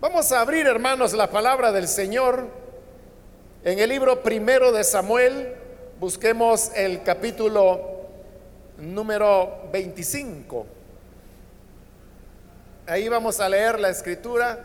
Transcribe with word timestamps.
Vamos 0.00 0.32
a 0.32 0.40
abrir, 0.40 0.66
hermanos, 0.66 1.12
la 1.12 1.28
palabra 1.28 1.72
del 1.72 1.86
Señor 1.86 2.48
en 3.62 3.78
el 3.78 3.90
libro 3.90 4.22
primero 4.22 4.72
de 4.72 4.82
Samuel. 4.82 5.54
Busquemos 5.98 6.72
el 6.74 7.02
capítulo 7.02 8.08
número 8.78 9.68
25. 9.70 10.64
Ahí 12.86 13.10
vamos 13.10 13.40
a 13.40 13.48
leer 13.50 13.78
la 13.78 13.90
escritura 13.90 14.64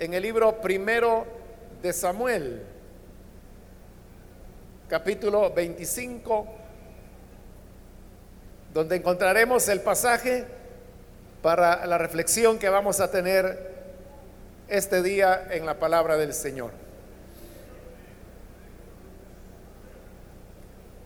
en 0.00 0.12
el 0.12 0.24
libro 0.24 0.60
primero 0.60 1.24
de 1.80 1.92
Samuel, 1.92 2.66
capítulo 4.88 5.52
25, 5.52 6.44
donde 8.74 8.96
encontraremos 8.96 9.68
el 9.68 9.80
pasaje 9.80 10.44
para 11.40 11.86
la 11.86 11.98
reflexión 11.98 12.58
que 12.58 12.68
vamos 12.68 12.98
a 12.98 13.12
tener 13.12 13.77
este 14.68 15.02
día 15.02 15.48
en 15.50 15.64
la 15.64 15.78
palabra 15.78 16.16
del 16.16 16.34
Señor. 16.34 16.70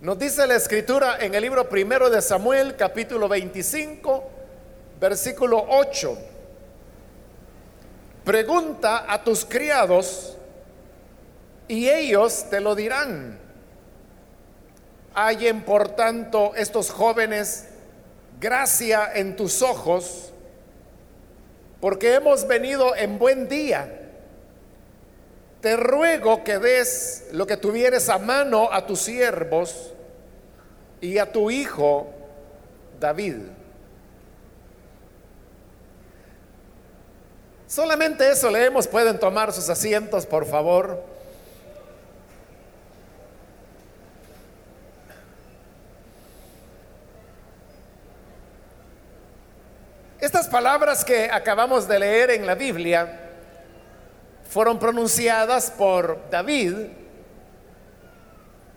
Nos 0.00 0.18
dice 0.18 0.46
la 0.48 0.56
escritura 0.56 1.18
en 1.20 1.34
el 1.34 1.42
libro 1.42 1.68
primero 1.68 2.10
de 2.10 2.20
Samuel, 2.20 2.74
capítulo 2.74 3.28
25, 3.28 4.30
versículo 5.00 5.64
8. 5.68 6.18
Pregunta 8.24 9.04
a 9.06 9.22
tus 9.22 9.44
criados 9.44 10.36
y 11.68 11.88
ellos 11.88 12.46
te 12.50 12.60
lo 12.60 12.74
dirán. 12.74 13.38
Hallen 15.14 15.62
por 15.62 15.90
tanto 15.90 16.52
estos 16.56 16.90
jóvenes 16.90 17.66
gracia 18.40 19.08
en 19.14 19.36
tus 19.36 19.62
ojos, 19.62 20.31
porque 21.82 22.14
hemos 22.14 22.46
venido 22.46 22.94
en 22.94 23.18
buen 23.18 23.48
día. 23.48 24.08
Te 25.60 25.76
ruego 25.76 26.44
que 26.44 26.60
des 26.60 27.26
lo 27.32 27.44
que 27.44 27.56
tuvieres 27.56 28.08
a 28.08 28.18
mano 28.18 28.72
a 28.72 28.86
tus 28.86 29.00
siervos 29.00 29.92
y 31.00 31.18
a 31.18 31.32
tu 31.32 31.50
hijo 31.50 32.06
David. 33.00 33.38
Solamente 37.66 38.30
eso 38.30 38.48
leemos. 38.48 38.86
Pueden 38.86 39.18
tomar 39.18 39.52
sus 39.52 39.68
asientos, 39.68 40.24
por 40.24 40.46
favor. 40.46 41.02
Estas 50.22 50.46
palabras 50.46 51.04
que 51.04 51.28
acabamos 51.28 51.88
de 51.88 51.98
leer 51.98 52.30
en 52.30 52.46
la 52.46 52.54
Biblia 52.54 53.18
fueron 54.48 54.78
pronunciadas 54.78 55.72
por 55.72 56.30
David 56.30 56.76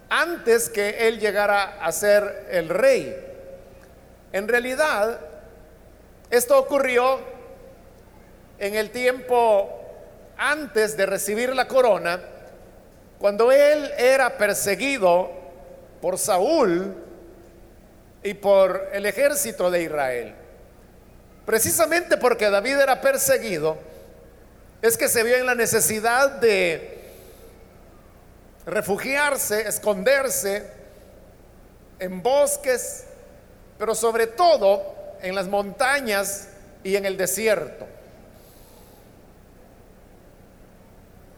antes 0.10 0.70
que 0.70 1.08
él 1.08 1.20
llegara 1.20 1.78
a 1.86 1.92
ser 1.92 2.48
el 2.50 2.68
rey. 2.68 3.16
En 4.34 4.48
realidad, 4.48 5.20
esto 6.32 6.58
ocurrió 6.58 7.20
en 8.58 8.74
el 8.74 8.90
tiempo 8.90 9.70
antes 10.40 10.98
de 10.98 11.06
recibir 11.06 11.56
la 11.56 11.68
corona, 11.68 12.22
cuando 13.20 13.52
él 13.52 13.92
era 14.00 14.36
perseguido 14.36 15.30
por 16.02 16.18
Saúl 16.18 16.96
y 18.24 18.34
por 18.34 18.90
el 18.94 19.06
ejército 19.06 19.70
de 19.70 19.84
Israel. 19.84 20.45
Precisamente 21.46 22.18
porque 22.18 22.50
David 22.50 22.80
era 22.80 23.02
perseguido, 23.02 23.78
es 24.82 24.98
que 24.98 25.08
se 25.08 25.24
vio 25.24 25.36
en 25.38 25.46
la 25.46 25.56
necesidad 25.56 26.32
de 26.32 27.04
refugiarse, 28.66 29.68
esconderse 29.68 30.68
en 32.00 32.22
bosques, 32.24 33.06
pero 33.78 33.94
sobre 33.94 34.28
todo 34.28 34.96
en 35.22 35.36
las 35.36 35.48
montañas 35.48 36.50
y 36.84 36.96
en 36.96 37.06
el 37.06 37.16
desierto. 37.16 37.86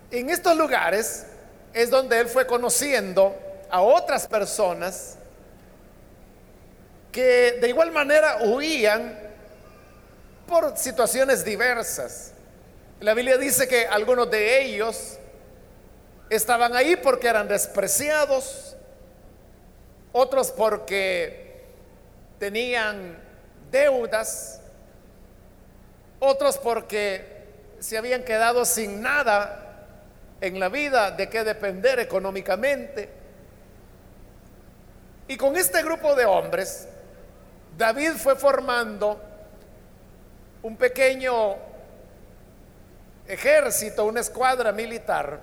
En 0.09 0.29
estos 0.29 0.55
lugares 0.55 1.25
es 1.73 1.89
donde 1.89 2.19
él 2.19 2.27
fue 2.27 2.47
conociendo 2.47 3.35
a 3.69 3.81
otras 3.81 4.25
personas 4.25 5.17
que 7.11 7.57
de 7.59 7.67
igual 7.67 7.91
manera 7.91 8.37
huían 8.41 9.26
por 10.47 10.77
situaciones 10.77 11.43
diversas. 11.43 12.31
La 12.99 13.13
Biblia 13.13 13.37
dice 13.37 13.67
que 13.67 13.85
algunos 13.85 14.31
de 14.31 14.63
ellos 14.63 15.19
estaban 16.29 16.75
ahí 16.75 16.95
porque 16.95 17.27
eran 17.27 17.47
despreciados, 17.47 18.75
otros 20.11 20.51
porque 20.51 21.65
tenían 22.39 23.19
deudas, 23.69 24.61
otros 26.19 26.57
porque 26.57 27.45
se 27.79 27.97
habían 27.97 28.23
quedado 28.23 28.65
sin 28.65 29.01
nada 29.01 29.85
en 30.41 30.59
la 30.59 30.69
vida 30.69 31.11
de 31.11 31.29
qué 31.29 31.43
depender 31.43 31.99
económicamente. 31.99 33.09
Y 35.27 35.35
con 35.35 35.55
este 35.55 35.83
grupo 35.83 36.15
de 36.15 36.25
hombres, 36.25 36.87
David 37.77 38.13
fue 38.13 38.35
formando 38.35 39.21
un 40.63 40.75
pequeño 40.77 41.55
ejército, 43.27 44.05
una 44.05 44.21
escuadra 44.21 44.71
militar, 44.71 45.39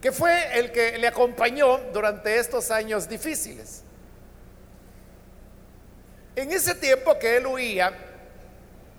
que 0.00 0.12
fue 0.12 0.58
el 0.58 0.70
que 0.70 0.98
le 0.98 1.06
acompañó 1.06 1.78
durante 1.92 2.38
estos 2.38 2.70
años 2.70 3.08
difíciles. 3.08 3.82
En 6.36 6.52
ese 6.52 6.74
tiempo 6.74 7.18
que 7.18 7.36
él 7.36 7.46
huía, 7.46 7.92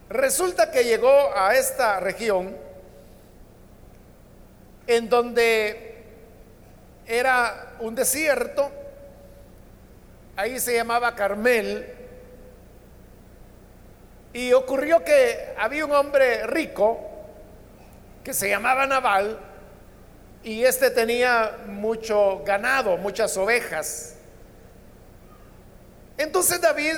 resulta 0.10 0.72
que 0.72 0.84
llegó 0.84 1.36
a 1.36 1.56
esta 1.56 2.00
región 2.00 2.56
en 4.88 5.10
donde 5.10 6.04
era 7.06 7.74
un 7.80 7.96
desierto, 7.96 8.72
ahí 10.36 10.60
se 10.60 10.76
llamaba 10.76 11.16
Carmel, 11.16 11.95
y 14.36 14.52
ocurrió 14.52 15.02
que 15.02 15.54
había 15.58 15.86
un 15.86 15.94
hombre 15.94 16.46
rico 16.46 17.00
que 18.22 18.34
se 18.34 18.50
llamaba 18.50 18.86
Naval 18.86 19.40
y 20.44 20.66
este 20.66 20.90
tenía 20.90 21.60
mucho 21.68 22.44
ganado, 22.44 22.98
muchas 22.98 23.38
ovejas. 23.38 24.16
Entonces 26.18 26.60
David 26.60 26.98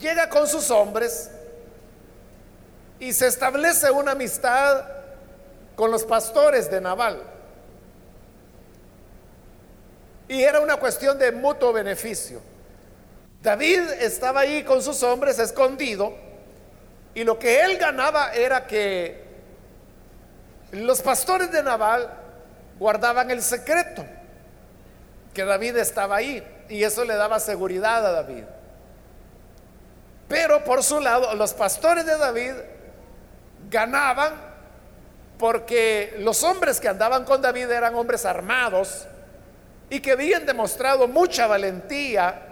llega 0.00 0.28
con 0.28 0.48
sus 0.48 0.68
hombres 0.72 1.30
y 2.98 3.12
se 3.12 3.28
establece 3.28 3.88
una 3.92 4.10
amistad 4.10 4.84
con 5.76 5.92
los 5.92 6.02
pastores 6.02 6.68
de 6.68 6.80
Naval. 6.80 7.22
Y 10.26 10.42
era 10.42 10.58
una 10.58 10.76
cuestión 10.76 11.16
de 11.20 11.30
mutuo 11.30 11.72
beneficio. 11.72 12.49
David 13.42 13.80
estaba 14.00 14.40
ahí 14.40 14.64
con 14.64 14.82
sus 14.82 15.02
hombres 15.02 15.38
escondido 15.38 16.14
y 17.14 17.24
lo 17.24 17.38
que 17.38 17.62
él 17.62 17.78
ganaba 17.78 18.34
era 18.34 18.66
que 18.66 19.24
los 20.72 21.00
pastores 21.00 21.50
de 21.50 21.62
Nabal 21.62 22.08
guardaban 22.78 23.30
el 23.30 23.42
secreto, 23.42 24.04
que 25.32 25.44
David 25.44 25.76
estaba 25.78 26.16
ahí 26.16 26.46
y 26.68 26.84
eso 26.84 27.04
le 27.04 27.14
daba 27.16 27.40
seguridad 27.40 28.06
a 28.06 28.12
David. 28.12 28.44
Pero 30.28 30.62
por 30.62 30.84
su 30.84 31.00
lado, 31.00 31.34
los 31.34 31.54
pastores 31.54 32.06
de 32.06 32.16
David 32.16 32.52
ganaban 33.70 34.34
porque 35.38 36.14
los 36.18 36.44
hombres 36.44 36.78
que 36.78 36.88
andaban 36.88 37.24
con 37.24 37.40
David 37.40 37.70
eran 37.70 37.94
hombres 37.94 38.26
armados 38.26 39.06
y 39.88 40.00
que 40.00 40.12
habían 40.12 40.44
demostrado 40.44 41.08
mucha 41.08 41.46
valentía 41.46 42.49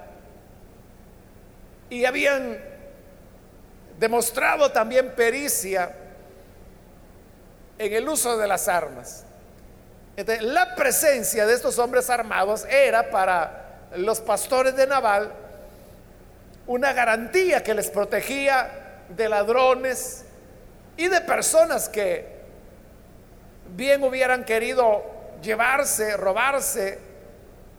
y 1.91 2.05
habían 2.05 2.59
demostrado 3.99 4.71
también 4.71 5.13
pericia 5.15 5.95
en 7.79 7.93
el 7.93 8.09
uso 8.09 8.37
de 8.37 8.47
las 8.47 8.69
armas. 8.69 9.25
Entonces, 10.17 10.45
la 10.45 10.75
presencia 10.75 11.47
de 11.47 11.55
estos 11.55 11.79
hombres 11.79 12.11
armados 12.11 12.65
era 12.65 13.11
para 13.11 13.87
los 13.97 14.21
pastores 14.21 14.75
de 14.77 14.87
Naval 14.87 15.33
una 16.67 16.93
garantía 16.93 17.63
que 17.63 17.75
les 17.75 17.89
protegía 17.89 19.05
de 19.09 19.29
ladrones 19.29 20.25
y 20.97 21.09
de 21.09 21.21
personas 21.21 21.89
que 21.89 22.39
bien 23.75 24.03
hubieran 24.03 24.45
querido 24.45 25.03
llevarse, 25.41 26.17
robarse 26.17 26.99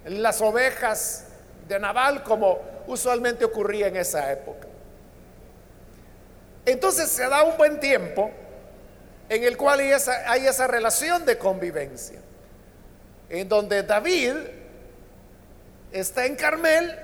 las 0.06 0.42
ovejas 0.42 1.26
de 1.68 1.80
Naval 1.80 2.24
como 2.24 2.60
usualmente 2.90 3.46
ocurría 3.46 3.88
en 3.88 3.96
esa 3.96 4.32
época. 4.32 4.68
Entonces 6.66 7.10
se 7.10 7.28
da 7.28 7.44
un 7.44 7.58
buen 7.58 7.80
tiempo 7.80 8.32
en 9.30 9.44
el 9.44 9.58
cual 9.58 9.80
hay 9.80 10.46
esa, 10.48 10.68
relación 10.68 11.24
de 11.26 11.38
convivencia, 11.38 12.20
en 13.30 13.48
donde 13.48 13.84
David 13.84 14.34
está 15.92 16.26
en 16.26 16.36
Carmel, 16.36 16.98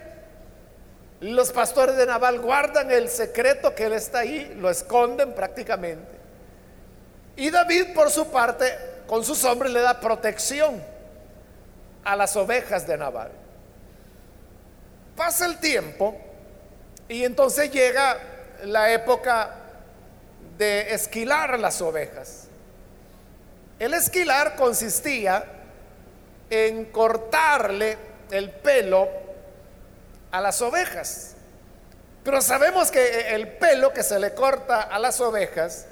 los 1.21 1.51
pastores 1.51 1.95
de 1.95 2.05
Naval 2.05 2.39
guardan 2.39 2.91
el 2.91 3.09
secreto 3.09 3.73
que 3.73 3.85
él 3.85 3.93
está 3.93 4.19
ahí, 4.19 4.55
lo 4.59 4.69
esconden 4.69 5.33
prácticamente. 5.33 6.15
Y 7.35 7.51
David, 7.51 7.93
por 7.93 8.09
su 8.09 8.27
parte, 8.29 8.65
con 9.07 9.23
sus 9.23 9.43
hombres 9.43 9.71
le 9.71 9.81
da 9.81 9.99
protección 9.99 10.81
a 12.03 12.15
las 12.15 12.35
ovejas 12.35 12.87
de 12.87 12.97
Naval. 12.97 13.44
Pasa 15.15 15.45
el 15.45 15.59
tiempo 15.59 16.17
y 17.07 17.23
entonces 17.23 17.71
llega 17.71 18.17
la 18.63 18.91
época 18.91 19.55
de 20.57 20.93
esquilar 20.93 21.59
las 21.59 21.81
ovejas. 21.81 22.47
El 23.79 23.93
esquilar 23.93 24.55
consistía 24.55 25.43
en 26.49 26.85
cortarle 26.85 27.97
el 28.31 28.49
pelo 28.49 29.07
a 30.31 30.41
las 30.41 30.61
ovejas. 30.61 31.35
Pero 32.23 32.41
sabemos 32.41 32.91
que 32.91 33.35
el 33.35 33.47
pelo 33.47 33.93
que 33.93 34.03
se 34.03 34.19
le 34.19 34.33
corta 34.33 34.81
a 34.81 34.99
las 34.99 35.21
ovejas 35.21 35.85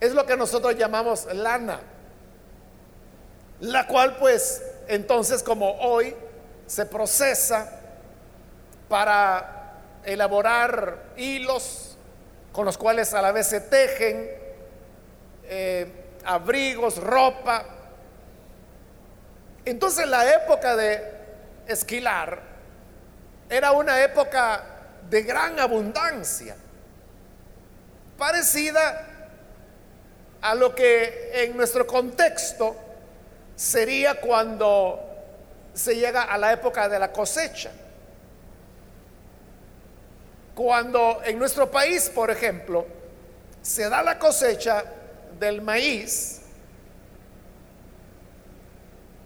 es 0.00 0.12
lo 0.12 0.24
que 0.26 0.36
nosotros 0.36 0.76
llamamos 0.76 1.26
lana, 1.34 1.80
la 3.60 3.86
cual 3.86 4.16
pues 4.16 4.62
entonces 4.86 5.42
como 5.42 5.72
hoy 5.80 6.14
se 6.66 6.86
procesa 6.86 7.80
para 8.88 9.80
elaborar 10.04 11.12
hilos 11.16 11.96
con 12.52 12.64
los 12.64 12.78
cuales 12.78 13.12
a 13.14 13.22
la 13.22 13.32
vez 13.32 13.48
se 13.48 13.60
tejen 13.60 14.30
eh, 15.44 15.86
abrigos, 16.24 16.98
ropa. 16.98 17.64
Entonces 19.64 20.06
la 20.06 20.32
época 20.34 20.76
de 20.76 21.12
esquilar 21.66 22.40
era 23.48 23.72
una 23.72 24.02
época 24.02 24.62
de 25.08 25.22
gran 25.22 25.58
abundancia, 25.58 26.56
parecida 28.18 29.06
a 30.40 30.54
lo 30.54 30.74
que 30.74 31.30
en 31.32 31.56
nuestro 31.56 31.86
contexto 31.86 32.76
sería 33.56 34.20
cuando 34.20 35.13
se 35.74 35.96
llega 35.96 36.22
a 36.22 36.38
la 36.38 36.52
época 36.52 36.88
de 36.88 36.98
la 36.98 37.12
cosecha. 37.12 37.70
Cuando 40.54 41.20
en 41.24 41.38
nuestro 41.38 41.70
país, 41.70 42.08
por 42.08 42.30
ejemplo, 42.30 42.86
se 43.60 43.88
da 43.88 44.02
la 44.02 44.18
cosecha 44.18 44.84
del 45.38 45.60
maíz, 45.60 46.40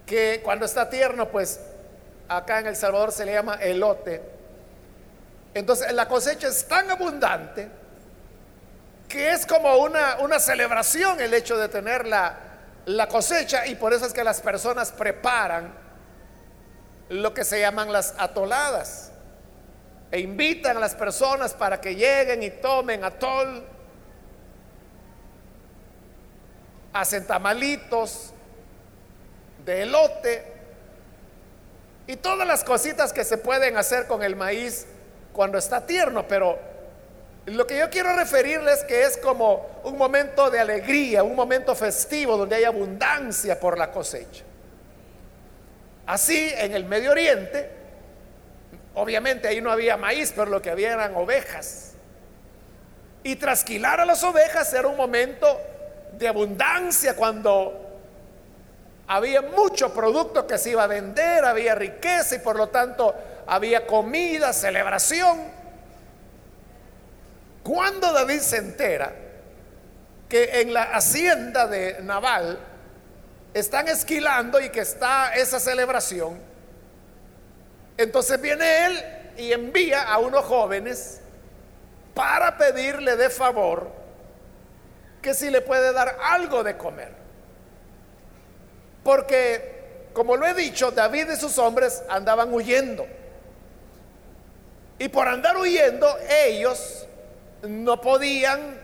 que 0.07 0.41
cuando 0.43 0.65
está 0.65 0.89
tierno, 0.89 1.29
pues 1.29 1.61
acá 2.29 2.61
en 2.61 2.69
El 2.69 2.77
Salvador 2.77 3.13
se 3.13 3.27
le 3.27 3.35
llama 3.35 3.57
elote. 3.57 4.23
Entonces 5.53 5.93
la 5.93 6.09
cosecha 6.09 6.49
es 6.49 6.67
tan 6.67 6.91
abundante 6.91 7.69
que 9.07 9.33
es 9.33 9.45
como 9.47 9.77
una, 9.79 10.19
una 10.21 10.39
celebración 10.39 11.21
el 11.21 11.33
hecho 11.35 11.57
de 11.57 11.69
tener 11.69 12.07
la, 12.07 12.37
la 12.87 13.09
cosecha 13.09 13.67
y 13.67 13.75
por 13.75 13.93
eso 13.93 14.07
es 14.07 14.13
que 14.13 14.23
las 14.23 14.41
personas 14.41 14.93
preparan 14.93 15.88
lo 17.09 17.33
que 17.33 17.45
se 17.45 17.61
llaman 17.61 17.93
las 17.93 18.15
atoladas 18.19 19.13
e 20.11 20.21
invitan 20.21 20.77
a 20.77 20.81
las 20.81 20.95
personas 20.95 21.55
para 21.55 21.81
que 21.81 21.95
lleguen 21.95 22.43
y 22.43 22.51
tomen 22.51 23.05
atol, 23.05 23.65
hacen 26.93 27.27
tamalitos 27.27 28.33
de 29.65 29.83
elote 29.83 30.53
y 32.07 32.17
todas 32.17 32.47
las 32.47 32.65
cositas 32.65 33.13
que 33.13 33.25
se 33.25 33.37
pueden 33.37 33.77
hacer 33.77 34.07
con 34.07 34.23
el 34.23 34.35
maíz 34.35 34.87
cuando 35.33 35.59
está 35.59 35.87
tierno, 35.87 36.27
pero 36.27 36.59
lo 37.47 37.67
que 37.67 37.79
yo 37.79 37.91
quiero 37.91 38.15
referirles 38.17 38.83
que 38.85 39.05
es 39.05 39.17
como 39.19 39.81
un 39.85 39.97
momento 39.97 40.51
de 40.51 40.59
alegría, 40.59 41.23
un 41.23 41.37
momento 41.37 41.75
festivo 41.75 42.37
donde 42.37 42.57
hay 42.57 42.65
abundancia 42.65 43.61
por 43.61 43.79
la 43.79 43.91
cosecha. 43.91 44.45
Así 46.09 46.53
en 46.57 46.75
el 46.75 46.85
Medio 46.85 47.13
Oriente, 47.13 47.79
Obviamente 48.99 49.47
ahí 49.47 49.61
no 49.61 49.71
había 49.71 49.97
maíz, 49.97 50.33
pero 50.35 50.51
lo 50.51 50.61
que 50.61 50.71
había 50.71 50.93
eran 50.93 51.15
ovejas. 51.15 51.93
Y 53.23 53.37
trasquilar 53.37 54.01
a 54.01 54.05
las 54.05 54.25
ovejas 54.25 54.73
era 54.75 54.89
un 54.89 54.97
momento 54.97 55.47
de 56.19 56.27
abundancia 56.27 57.15
cuando 57.15 58.01
había 59.07 59.41
mucho 59.41 59.95
producto 59.95 60.49
que 60.49 60.59
se 60.59 60.71
iba 60.71 60.83
a 60.83 60.89
vender, 60.89 61.45
había 61.45 61.77
riqueza 61.77 62.35
y 62.35 62.39
por 62.41 62.57
lo 62.57 62.71
tanto 62.71 63.15
había 63.47 63.87
comida, 63.87 64.53
celebración. 64.53 65.45
Cuando 67.63 68.13
David 68.13 68.41
se 68.41 68.57
entera 68.57 69.13
que 70.29 70.61
en 70.61 70.75
la 70.75 70.83
hacienda 70.83 71.69
de 71.69 72.03
Naval 72.03 72.59
están 73.59 73.89
esquilando 73.89 74.61
y 74.61 74.71
que 74.71 74.81
está 74.81 75.35
esa 75.35 75.61
celebración, 75.61 76.39
entonces 77.97 78.41
viene 78.41 78.87
él 78.87 79.05
y 79.37 79.53
envía 79.53 80.03
a 80.03 80.19
unos 80.19 80.45
jóvenes 80.45 81.21
para 82.15 82.57
pedirle 82.57 83.17
de 83.17 83.31
favor 83.31 83.91
que 85.23 85.35
si 85.35 85.51
le 85.51 85.61
puede 85.61 85.93
dar 85.93 86.17
algo 86.23 86.63
de 86.63 86.77
comer. 86.77 87.13
Porque, 89.03 90.09
como 90.13 90.37
lo 90.37 90.47
he 90.47 90.55
dicho, 90.55 90.91
David 90.91 91.31
y 91.31 91.37
sus 91.37 91.59
hombres 91.59 92.03
andaban 92.09 92.53
huyendo. 92.53 93.07
Y 94.99 95.09
por 95.09 95.29
andar 95.29 95.57
huyendo, 95.57 96.09
ellos 96.47 97.07
no 97.63 98.01
podían 98.01 98.81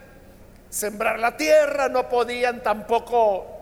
sembrar 0.70 1.18
la 1.18 1.36
tierra, 1.36 1.88
no 1.88 2.08
podían 2.08 2.62
tampoco 2.62 3.53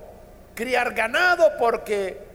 criar 0.55 0.95
ganado 0.95 1.53
porque 1.59 2.33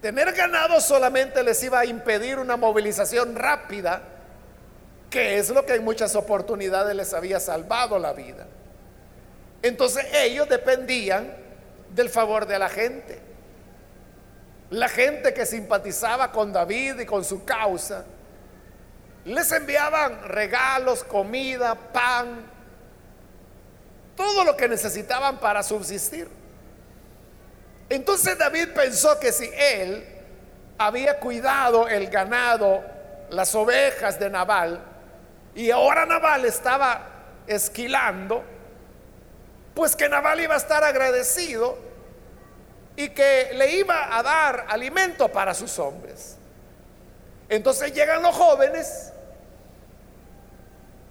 Tener 0.00 0.32
ganado 0.34 0.80
solamente 0.80 1.42
les 1.42 1.62
iba 1.64 1.80
a 1.80 1.84
impedir 1.84 2.38
una 2.38 2.56
movilización 2.56 3.34
rápida, 3.34 4.02
que 5.10 5.38
es 5.38 5.50
lo 5.50 5.64
que 5.64 5.74
en 5.74 5.84
muchas 5.84 6.14
oportunidades 6.14 6.94
les 6.94 7.14
había 7.14 7.40
salvado 7.40 7.98
la 7.98 8.12
vida. 8.12 8.46
Entonces 9.62 10.06
ellos 10.12 10.48
dependían 10.48 11.34
del 11.94 12.10
favor 12.10 12.46
de 12.46 12.56
la 12.56 12.68
gente. 12.68 13.18
La 14.70 14.88
gente 14.88 15.32
que 15.32 15.46
simpatizaba 15.46 16.30
con 16.30 16.52
David 16.52 17.00
y 17.00 17.06
con 17.06 17.24
su 17.24 17.44
causa, 17.44 18.04
les 19.24 19.50
enviaban 19.50 20.22
regalos, 20.28 21.02
comida, 21.02 21.74
pan, 21.74 22.44
todo 24.14 24.44
lo 24.44 24.56
que 24.56 24.68
necesitaban 24.68 25.38
para 25.38 25.62
subsistir. 25.62 26.28
Entonces 27.88 28.36
David 28.36 28.68
pensó 28.74 29.18
que 29.20 29.32
si 29.32 29.48
él 29.56 30.04
había 30.78 31.18
cuidado 31.18 31.88
el 31.88 32.08
ganado, 32.08 32.82
las 33.30 33.54
ovejas 33.54 34.18
de 34.18 34.30
Nabal, 34.30 34.80
y 35.54 35.70
ahora 35.70 36.04
Nabal 36.04 36.44
estaba 36.44 37.06
esquilando, 37.46 38.44
pues 39.74 39.94
que 39.94 40.08
Nabal 40.08 40.40
iba 40.40 40.54
a 40.54 40.58
estar 40.58 40.82
agradecido 40.82 41.78
y 42.96 43.10
que 43.10 43.50
le 43.54 43.76
iba 43.76 44.16
a 44.16 44.22
dar 44.22 44.66
alimento 44.68 45.28
para 45.28 45.54
sus 45.54 45.78
hombres. 45.78 46.36
Entonces 47.48 47.92
llegan 47.92 48.22
los 48.22 48.34
jóvenes 48.34 49.12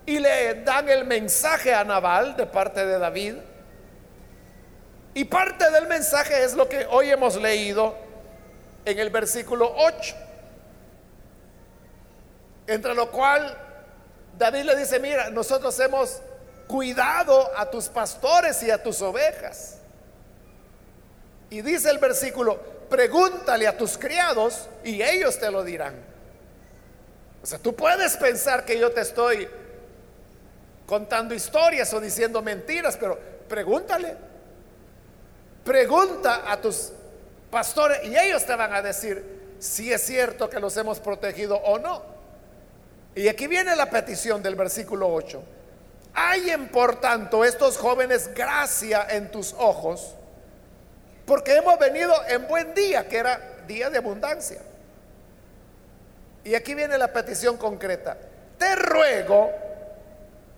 y 0.06 0.20
le 0.20 0.64
dan 0.64 0.90
el 0.90 1.06
mensaje 1.06 1.74
a 1.74 1.84
Nabal 1.84 2.36
de 2.36 2.46
parte 2.46 2.86
de 2.86 3.00
David 3.00 3.36
y 5.16 5.24
parte 5.24 5.72
del 5.72 5.88
mensaje 5.88 6.44
es 6.44 6.56
lo 6.56 6.68
que 6.68 6.86
hoy 6.88 7.10
hemos 7.10 7.38
leído 7.38 7.96
en 8.84 9.00
el 9.00 9.10
versículo 9.10 9.74
8. 9.78 10.14
Entre 12.68 12.94
lo 12.94 13.10
cual 13.10 13.58
David 14.38 14.64
le 14.64 14.76
dice, 14.76 15.00
mira, 15.00 15.30
nosotros 15.30 15.80
hemos 15.80 16.22
cuidado 16.68 17.50
a 17.56 17.70
tus 17.72 17.88
pastores 17.88 18.62
y 18.64 18.70
a 18.70 18.84
tus 18.84 19.02
ovejas. 19.02 19.78
Y 21.50 21.62
dice 21.62 21.90
el 21.92 22.00
versículo, 22.00 22.60
pregúntale 22.90 23.68
a 23.68 23.78
tus 23.78 23.98
criados 23.98 24.68
y 24.84 25.02
ellos 25.02 25.40
te 25.40 25.50
lo 25.50 25.64
dirán. 25.64 25.96
O 27.42 27.46
sea, 27.46 27.58
tú 27.58 27.74
puedes 27.74 28.18
pensar 28.18 28.66
que 28.66 28.78
yo 28.78 28.92
te 28.92 29.00
estoy 29.00 29.48
contando 30.86 31.34
historias 31.34 31.94
o 31.94 32.02
diciendo 32.02 32.42
mentiras, 32.42 32.98
pero 33.00 33.18
pregúntale. 33.48 34.35
Pregunta 35.66 36.44
a 36.52 36.62
tus 36.62 36.92
pastores 37.50 38.06
y 38.06 38.16
ellos 38.16 38.46
te 38.46 38.56
van 38.56 38.72
a 38.72 38.84
decir 38.84 39.58
si 39.58 39.92
es 39.92 40.04
cierto 40.04 40.48
que 40.48 40.60
los 40.60 40.78
hemos 40.78 41.00
protegido 41.00 41.58
o 41.58 41.80
no. 41.80 42.04
Y 43.16 43.28
aquí 43.28 43.48
viene 43.48 43.76
la 43.76 43.90
petición 43.90 44.44
del 44.44 44.54
versículo 44.54 45.12
8. 45.12 45.42
Hallen 46.14 46.68
por 46.70 47.02
tanto 47.02 47.44
estos 47.44 47.78
jóvenes 47.78 48.32
gracia 48.36 49.08
en 49.10 49.32
tus 49.32 49.54
ojos, 49.58 50.14
porque 51.26 51.56
hemos 51.56 51.80
venido 51.80 52.14
en 52.28 52.48
buen 52.48 52.76
día, 52.76 53.10
que 53.10 53.18
era 53.18 53.42
día 53.68 53.90
de 53.90 53.98
abundancia. 53.98 54.62
Y 56.44 56.54
aquí 56.54 56.76
viene 56.76 56.96
la 57.00 57.12
petición 57.12 57.58
concreta. 57.58 58.16
Te 58.60 58.76
ruego 58.76 59.52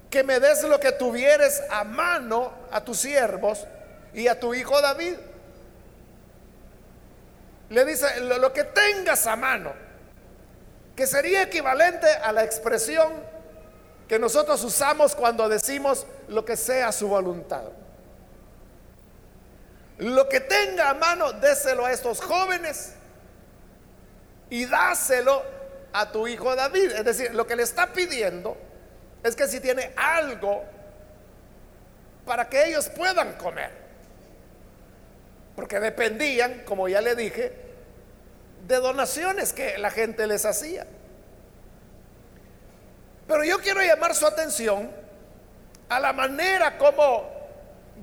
que 0.10 0.22
me 0.22 0.42
des 0.42 0.64
lo 0.64 0.82
que 0.82 0.92
tuvieres 0.92 1.64
a 1.70 1.86
mano 1.86 2.52
a 2.72 2.84
tus 2.84 2.98
siervos 2.98 3.66
y 4.14 4.28
a 4.28 4.40
tu 4.40 4.54
hijo 4.54 4.80
David. 4.82 5.16
Le 7.70 7.86
dice, 7.86 8.22
lo, 8.22 8.54
que 8.54 8.64
tengas 8.64 9.28
a 9.28 9.36
mano, 9.36 9.74
que 10.96 11.06
sería 11.06 11.44
equivalente 11.44 12.08
a 12.08 12.32
la 12.32 12.44
expresión 12.44 13.12
que 14.08 14.18
nosotros 14.18 14.64
usamos 14.64 15.16
cuando 15.16 15.50
decimos 15.50 16.08
lo 16.30 16.46
que 16.46 16.56
sea 16.56 16.92
su 16.92 17.10
voluntad. 17.10 17.64
Lo 19.98 20.30
que 20.30 20.40
tenga 20.40 20.92
a 20.92 20.94
mano, 20.94 21.34
déselo 21.34 21.86
a 21.86 21.92
estos 21.92 22.22
jóvenes 22.22 22.94
y 24.50 24.66
dáselo 24.66 25.44
a 25.92 26.10
tu 26.12 26.28
hijo 26.28 26.56
David. 26.56 26.92
Es 26.92 27.04
decir, 27.04 27.34
lo 27.34 27.46
que 27.46 27.56
le 27.56 27.64
está 27.64 27.92
pidiendo 27.92 28.56
es 29.24 29.36
que 29.36 29.48
si 29.48 29.60
tiene 29.60 29.92
algo 29.98 30.64
para 32.26 32.48
que 32.48 32.66
ellos 32.66 32.90
puedan 32.90 33.34
comer. 33.34 33.87
Porque 35.58 35.80
dependían, 35.80 36.62
como 36.66 36.88
ya 36.88 37.02
le 37.02 37.16
dije, 37.16 37.52
de 38.68 38.76
donaciones 38.76 39.54
que 39.54 39.80
la 39.80 39.90
gente 39.90 40.28
les 40.28 40.46
hacía. 40.46 40.86
Pero 43.28 43.44
yo 43.44 43.58
quiero 43.58 43.82
llamar 43.82 44.14
su 44.14 44.28
atención 44.28 44.92
a 45.90 46.00
la 46.00 46.14
manera 46.14 46.78
como 46.78 47.28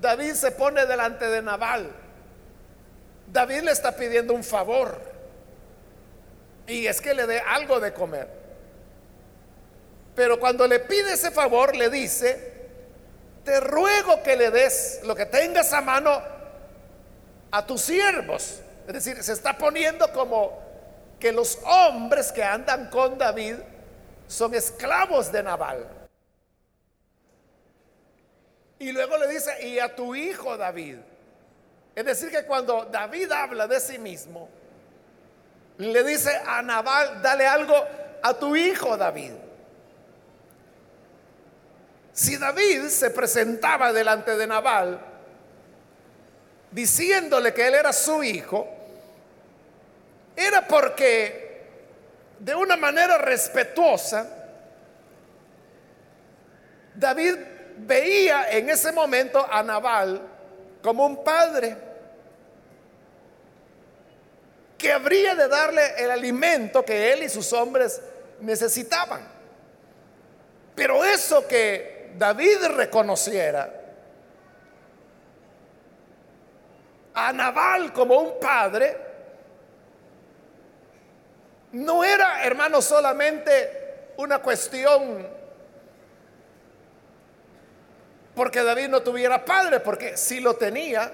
David 0.01 0.33
se 0.33 0.51
pone 0.51 0.85
delante 0.85 1.29
de 1.29 1.43
Nabal. 1.43 1.93
David 3.33 3.61
le 3.61 3.71
está 3.71 3.95
pidiendo 3.95 4.35
un 4.35 4.43
favor. 4.43 5.01
Y 6.67 6.89
es 6.89 7.01
que 7.01 7.15
le 7.15 7.25
dé 7.25 7.39
algo 7.39 7.79
de 7.79 7.93
comer. 7.93 8.27
Pero 10.17 10.41
cuando 10.41 10.67
le 10.67 10.81
pide 10.81 11.13
ese 11.13 11.31
favor, 11.31 11.77
le 11.77 11.89
dice, 11.89 12.53
te 13.45 13.61
ruego 13.61 14.25
que 14.25 14.35
le 14.35 14.51
des 14.51 15.03
lo 15.05 15.15
que 15.15 15.27
tengas 15.27 15.73
a 15.73 15.81
mano 15.81 16.34
a 17.55 17.65
tus 17.65 17.83
siervos. 17.83 18.61
Es 18.85 18.93
decir, 18.93 19.23
se 19.23 19.33
está 19.33 19.57
poniendo 19.57 20.13
como 20.13 20.61
que 21.21 21.31
los 21.31 21.61
hombres 21.65 22.33
que 22.33 22.43
andan 22.43 22.91
con 22.91 23.17
David 23.17 23.55
son 24.27 24.57
esclavos 24.57 25.31
de 25.31 25.43
Nabal. 25.45 25.87
Y 28.81 28.91
luego 28.91 29.17
le 29.19 29.29
dice, 29.29 29.69
y 29.69 29.79
a 29.79 29.95
tu 29.95 30.17
hijo 30.17 30.57
David. 30.57 30.97
Es 31.95 32.05
decir, 32.05 32.29
que 32.29 32.45
cuando 32.45 32.87
David 32.87 33.31
habla 33.31 33.69
de 33.69 33.79
sí 33.79 33.99
mismo, 33.99 34.49
le 35.79 36.03
dice 36.03 36.37
a 36.45 36.61
Nabal, 36.61 37.23
dale 37.23 37.47
algo 37.47 37.77
a 38.21 38.35
tu 38.35 38.57
hijo 38.57 38.97
David. 38.97 39.33
Si 42.13 42.37
David 42.37 42.89
se 42.89 43.11
presentaba 43.11 43.93
delante 43.93 44.37
de 44.37 44.45
Nabal 44.49 45.14
diciéndole 46.75 47.55
que 47.55 47.69
él 47.69 47.75
era 47.75 47.93
su 47.93 48.25
hijo, 48.25 48.67
era 50.35 50.67
porque 50.67 51.63
de 52.41 52.53
una 52.53 52.77
manera 52.77 53.17
respetuosa, 53.17 54.29
David 56.97 57.37
veía 57.79 58.51
en 58.51 58.71
ese 58.71 58.91
momento 58.91 59.47
a 59.49 59.63
Nabal 59.63 60.21
como 60.83 61.07
un 61.07 61.23
padre 61.23 61.77
que 64.77 64.93
habría 64.93 65.37
de 65.37 65.47
darle 65.47 65.95
el 65.97 66.11
alimento 66.11 66.85
que 66.85 67.13
él 67.13 67.23
y 67.23 67.29
sus 67.29 67.53
hombres 67.53 68.01
necesitaban. 68.41 69.23
Pero 70.75 71.05
eso 71.05 71.47
que 71.47 72.11
David 72.19 72.67
reconociera 72.75 73.84
a 77.15 77.33
Nabal 77.33 77.93
como 77.93 78.19
un 78.19 78.41
padre, 78.41 78.97
no 81.73 82.05
era, 82.05 82.45
hermano, 82.45 82.83
solamente 82.83 84.13
una 84.17 84.41
cuestión 84.41 85.27
porque 88.35 88.63
David 88.63 88.89
no 88.89 89.03
tuviera 89.03 89.45
padre, 89.45 89.81
porque 89.81 90.17
si 90.17 90.41
lo 90.41 90.55
tenía, 90.55 91.13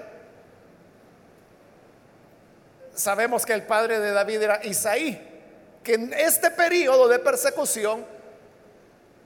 sabemos 2.95 3.45
que 3.45 3.53
el 3.53 3.63
padre 3.63 3.99
de 3.99 4.11
David 4.11 4.41
era 4.41 4.65
Isaí, 4.65 5.27
que 5.83 5.93
en 5.93 6.13
este 6.13 6.49
periodo 6.49 7.07
de 7.07 7.19
persecución, 7.19 8.05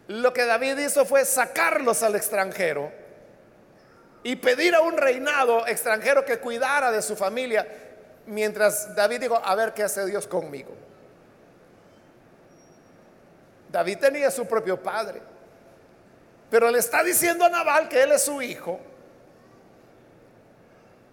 lo 0.08 0.34
que 0.34 0.46
David 0.46 0.78
hizo 0.80 1.06
fue 1.06 1.24
sacarlos 1.26 2.04
al 2.04 2.16
extranjero 2.16 3.05
y 4.26 4.36
pedir 4.38 4.74
a 4.74 4.82
un 4.82 4.98
reinado 4.98 5.68
extranjero 5.68 6.26
que 6.26 6.40
cuidara 6.40 6.92
de 6.92 7.04
su 7.04 7.16
familia, 7.16 7.68
mientras 8.26 8.96
David 8.96 9.22
dijo, 9.22 9.36
a 9.36 9.54
ver 9.54 9.72
qué 9.72 9.84
hace 9.84 10.04
Dios 10.08 10.26
conmigo. 10.26 10.74
David 13.70 14.00
tenía 14.00 14.32
su 14.32 14.48
propio 14.48 14.82
padre. 14.82 15.22
Pero 16.50 16.72
le 16.72 16.80
está 16.80 17.04
diciendo 17.04 17.46
a 17.46 17.50
Nabal 17.50 17.88
que 17.88 18.02
él 18.02 18.14
es 18.14 18.24
su 18.24 18.42
hijo 18.42 18.80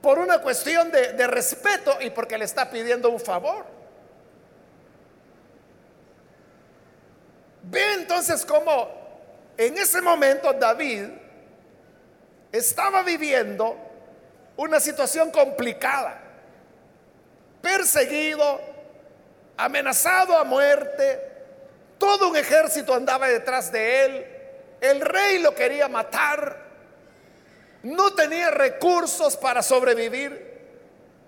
por 0.00 0.18
una 0.18 0.40
cuestión 0.40 0.90
de, 0.90 1.12
de, 1.12 1.26
respeto 1.26 1.98
y 2.00 2.08
porque 2.08 2.38
le 2.38 2.46
está 2.46 2.70
pidiendo 2.70 3.10
un 3.10 3.20
favor. 3.20 3.66
Ve 7.64 7.92
entonces 7.92 8.46
cómo 8.46 8.88
en 9.58 9.76
ese 9.76 10.00
momento 10.00 10.50
David 10.54 11.20
estaba 12.52 13.02
viviendo 13.02 13.76
una 14.56 14.78
situación 14.78 15.30
complicada, 15.30 16.20
perseguido, 17.62 18.60
amenazado 19.56 20.36
a 20.36 20.44
muerte, 20.44 21.32
todo 21.98 22.28
un 22.28 22.36
ejército 22.36 22.94
andaba 22.94 23.28
detrás 23.28 23.70
de 23.70 24.04
él. 24.04 24.26
El 24.80 25.00
rey 25.00 25.38
lo 25.38 25.54
quería 25.54 25.86
matar. 25.86 26.58
No 27.84 28.12
tenía 28.14 28.50
recursos 28.50 29.36
para 29.36 29.62
sobrevivir. 29.62 30.52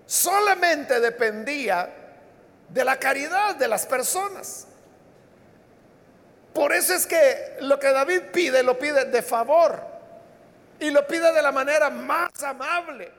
Solamente 0.05 0.99
dependía 0.99 1.89
de 2.69 2.83
la 2.83 2.99
caridad 2.99 3.55
de 3.55 3.69
las 3.69 3.85
personas. 3.85 4.67
Por 6.53 6.73
eso 6.73 6.93
es 6.93 7.05
que 7.05 7.55
lo 7.61 7.79
que 7.79 7.91
David 7.91 8.21
pide, 8.33 8.61
lo 8.61 8.77
pide 8.77 9.05
de 9.05 9.21
favor. 9.21 9.94
Y 10.79 10.91
lo 10.91 11.05
pide 11.07 11.31
de 11.31 11.41
la 11.41 11.51
manera 11.51 11.89
más 11.89 12.43
amable. 12.43 13.11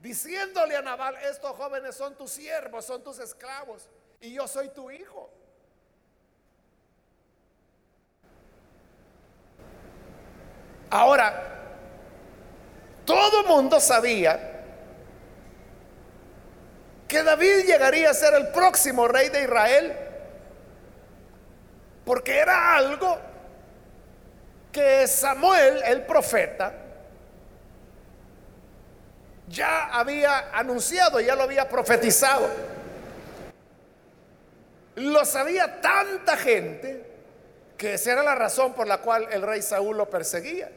Diciéndole 0.00 0.76
a 0.76 0.82
Nabal, 0.82 1.16
estos 1.16 1.54
jóvenes 1.56 1.94
son 1.94 2.16
tus 2.16 2.30
siervos, 2.30 2.84
son 2.84 3.02
tus 3.02 3.18
esclavos. 3.18 3.88
Y 4.20 4.32
yo 4.32 4.48
soy 4.48 4.70
tu 4.70 4.90
hijo. 4.90 5.30
Ahora, 10.90 11.60
todo 13.04 13.44
mundo 13.44 13.78
sabía 13.78 14.64
que 17.06 17.22
David 17.22 17.66
llegaría 17.66 18.10
a 18.10 18.14
ser 18.14 18.34
el 18.34 18.48
próximo 18.48 19.06
rey 19.06 19.28
de 19.28 19.42
Israel, 19.42 19.96
porque 22.04 22.38
era 22.38 22.74
algo 22.76 23.18
que 24.72 25.06
Samuel, 25.06 25.82
el 25.84 26.02
profeta, 26.02 26.72
ya 29.48 29.86
había 29.86 30.50
anunciado, 30.56 31.20
ya 31.20 31.34
lo 31.34 31.42
había 31.42 31.68
profetizado. 31.68 32.48
Lo 34.96 35.24
sabía 35.24 35.80
tanta 35.80 36.36
gente 36.36 37.04
que 37.76 37.94
esa 37.94 38.12
era 38.12 38.22
la 38.22 38.34
razón 38.34 38.74
por 38.74 38.86
la 38.86 38.98
cual 38.98 39.28
el 39.30 39.42
rey 39.42 39.62
Saúl 39.62 39.96
lo 39.96 40.08
perseguía 40.08 40.70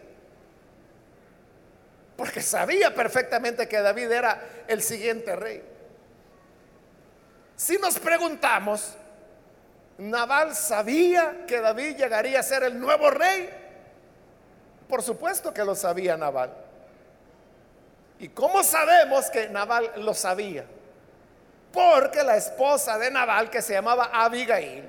porque 2.16 2.42
sabía 2.42 2.94
perfectamente 2.94 3.68
que 3.68 3.82
David 3.82 4.12
era 4.12 4.42
el 4.68 4.82
siguiente 4.82 5.36
rey. 5.36 5.64
Si 7.56 7.78
nos 7.78 8.00
preguntamos, 8.00 8.96
¿Naval 9.98 10.56
sabía 10.56 11.46
que 11.48 11.60
David 11.60 11.98
llegaría 11.98 12.40
a 12.40 12.44
ser 12.44 12.64
el 12.64 12.80
nuevo 12.80 13.10
rey? 13.12 13.50
Por 14.94 15.02
supuesto 15.02 15.52
que 15.52 15.66
lo 15.66 15.74
sabía 15.74 16.16
Naval. 16.16 16.54
¿Y 18.20 18.30
cómo 18.30 18.64
sabemos 18.64 19.28
que 19.32 19.50
Naval 19.50 19.92
lo 19.96 20.14
sabía? 20.14 20.66
Porque 21.72 22.22
la 22.22 22.38
esposa 22.38 23.00
de 23.00 23.10
Naval, 23.10 23.50
que 23.50 23.64
se 23.64 23.74
llamaba 23.74 24.12
Abigail, 24.14 24.88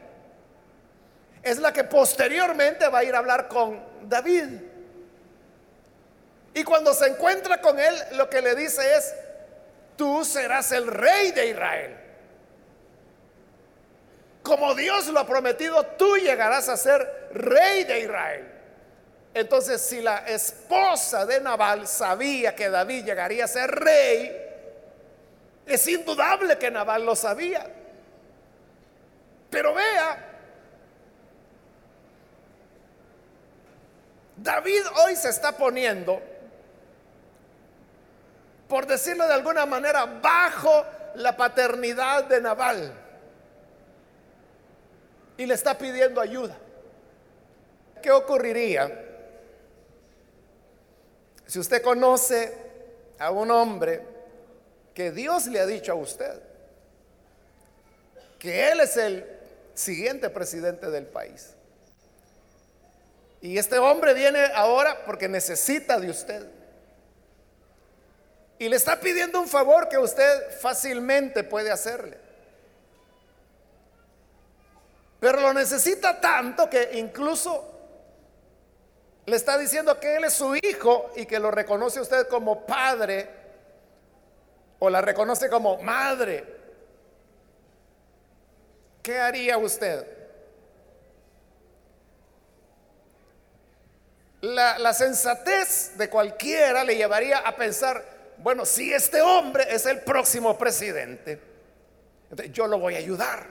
es 1.43 1.59
la 1.59 1.73
que 1.73 1.85
posteriormente 1.85 2.87
va 2.89 2.99
a 2.99 3.05
ir 3.05 3.15
a 3.15 3.19
hablar 3.19 3.49
con 3.49 3.83
David. 4.03 4.61
Y 6.53 6.63
cuando 6.65 6.93
se 6.93 7.07
encuentra 7.07 7.63
con 7.63 7.81
él, 7.81 7.95
lo 8.13 8.29
que 8.29 8.43
le 8.43 8.55
dice 8.55 8.83
es, 8.97 9.15
tú 9.97 10.23
serás 10.23 10.71
el 10.73 10.87
rey 10.87 11.33
de 11.33 11.49
Israel. 11.49 11.97
Como 14.43 14.75
Dios 14.75 15.07
lo 15.07 15.21
ha 15.21 15.27
prometido, 15.27 15.83
tú 15.97 16.19
llegarás 16.19 16.69
a 16.69 16.77
ser 16.77 17.31
rey 17.33 17.85
de 17.85 18.01
Israel. 18.01 18.54
Entonces, 19.35 19.81
si 19.81 20.01
la 20.01 20.19
esposa 20.19 21.27
de 21.27 21.41
Nabal 21.41 21.89
sabía 21.89 22.55
que 22.55 22.71
David 22.71 23.05
llegaría 23.05 23.45
a 23.45 23.49
ser 23.49 23.69
rey, 23.69 24.33
es 25.67 25.89
indudable 25.89 26.57
que 26.57 26.71
Nabal 26.71 27.05
lo 27.05 27.17
sabía. 27.17 27.67
Pero 29.51 29.75
vea, 29.75 30.25
David 34.37 34.83
hoy 35.05 35.17
se 35.17 35.31
está 35.31 35.51
poniendo, 35.51 36.23
por 38.69 38.87
decirlo 38.87 39.27
de 39.27 39.35
alguna 39.35 39.67
manera, 39.67 40.07
bajo 40.07 40.87
la 41.17 41.37
paternidad 41.37 42.23
de 42.25 42.41
Nabal. 42.41 42.93
Y 45.37 45.47
le 45.47 45.55
está 45.55 45.77
pidiendo 45.77 46.21
ayuda. 46.21 46.57
¿Qué 48.01 48.13
ocurriría 48.13 49.04
si 51.55 51.61
usted 51.61 51.83
conoce 51.83 52.53
a 53.17 53.31
un 53.31 53.49
hombre 53.49 54.05
que 54.93 55.13
Dios 55.13 55.47
le 55.47 55.61
ha 55.61 55.67
dicho 55.67 55.93
a 55.93 55.95
usted 55.95 56.43
que 58.41 58.73
él 58.73 58.81
es 58.81 58.97
el 58.97 59.25
siguiente 59.73 60.31
presidente 60.31 60.91
del 60.91 61.07
país? 61.07 61.55
Y 63.41 63.57
este 63.57 63.79
hombre 63.79 64.15
viene 64.15 64.47
ahora 64.53 65.05
porque 65.07 65.29
necesita 65.29 66.01
de 66.01 66.11
usted. 66.11 66.45
Y 68.59 68.69
le 68.69 68.75
está 68.75 68.99
pidiendo 68.99 69.41
un 69.41 69.47
favor 69.47 69.89
que 69.89 69.97
usted 69.99 70.59
fácilmente 70.61 71.45
puede 71.45 71.71
hacerle. 71.71 72.19
Pero 75.21 75.41
lo 75.41 75.55
necesita 75.55 76.21
tanto 76.21 76.69
que 76.69 76.99
incluso 76.99 77.74
le 79.27 79.37
está 79.37 79.57
diciendo 79.57 79.99
que 79.99 80.17
él 80.17 80.25
es 80.25 80.35
su 80.35 80.55
hijo 80.55 81.11
y 81.17 81.25
que 81.27 81.39
lo 81.39 81.51
reconoce 81.51 82.01
usted 82.01 82.29
como 82.29 82.67
padre 82.67 83.29
o 84.79 84.91
la 84.91 85.01
reconoce 85.01 85.49
como 85.49 85.79
madre. 85.79 86.45
¿Qué 89.03 89.19
haría 89.19 89.57
usted? 89.59 90.07
La, 94.43 94.93
sensatez 94.93 95.97
de 95.97 96.11
cualquiera 96.11 96.85
le 96.85 96.97
llevaría 96.97 97.39
a 97.39 97.57
pensar, 97.57 98.05
bueno, 98.39 98.67
si 98.67 98.93
este 98.93 99.23
hombre 99.23 99.67
es 99.71 99.87
el 99.87 100.01
próximo 100.01 100.59
presidente, 100.59 101.41
yo 102.53 102.67
lo 102.67 102.79
voy 102.79 102.95
a 102.95 102.99
ayudar. 102.99 103.47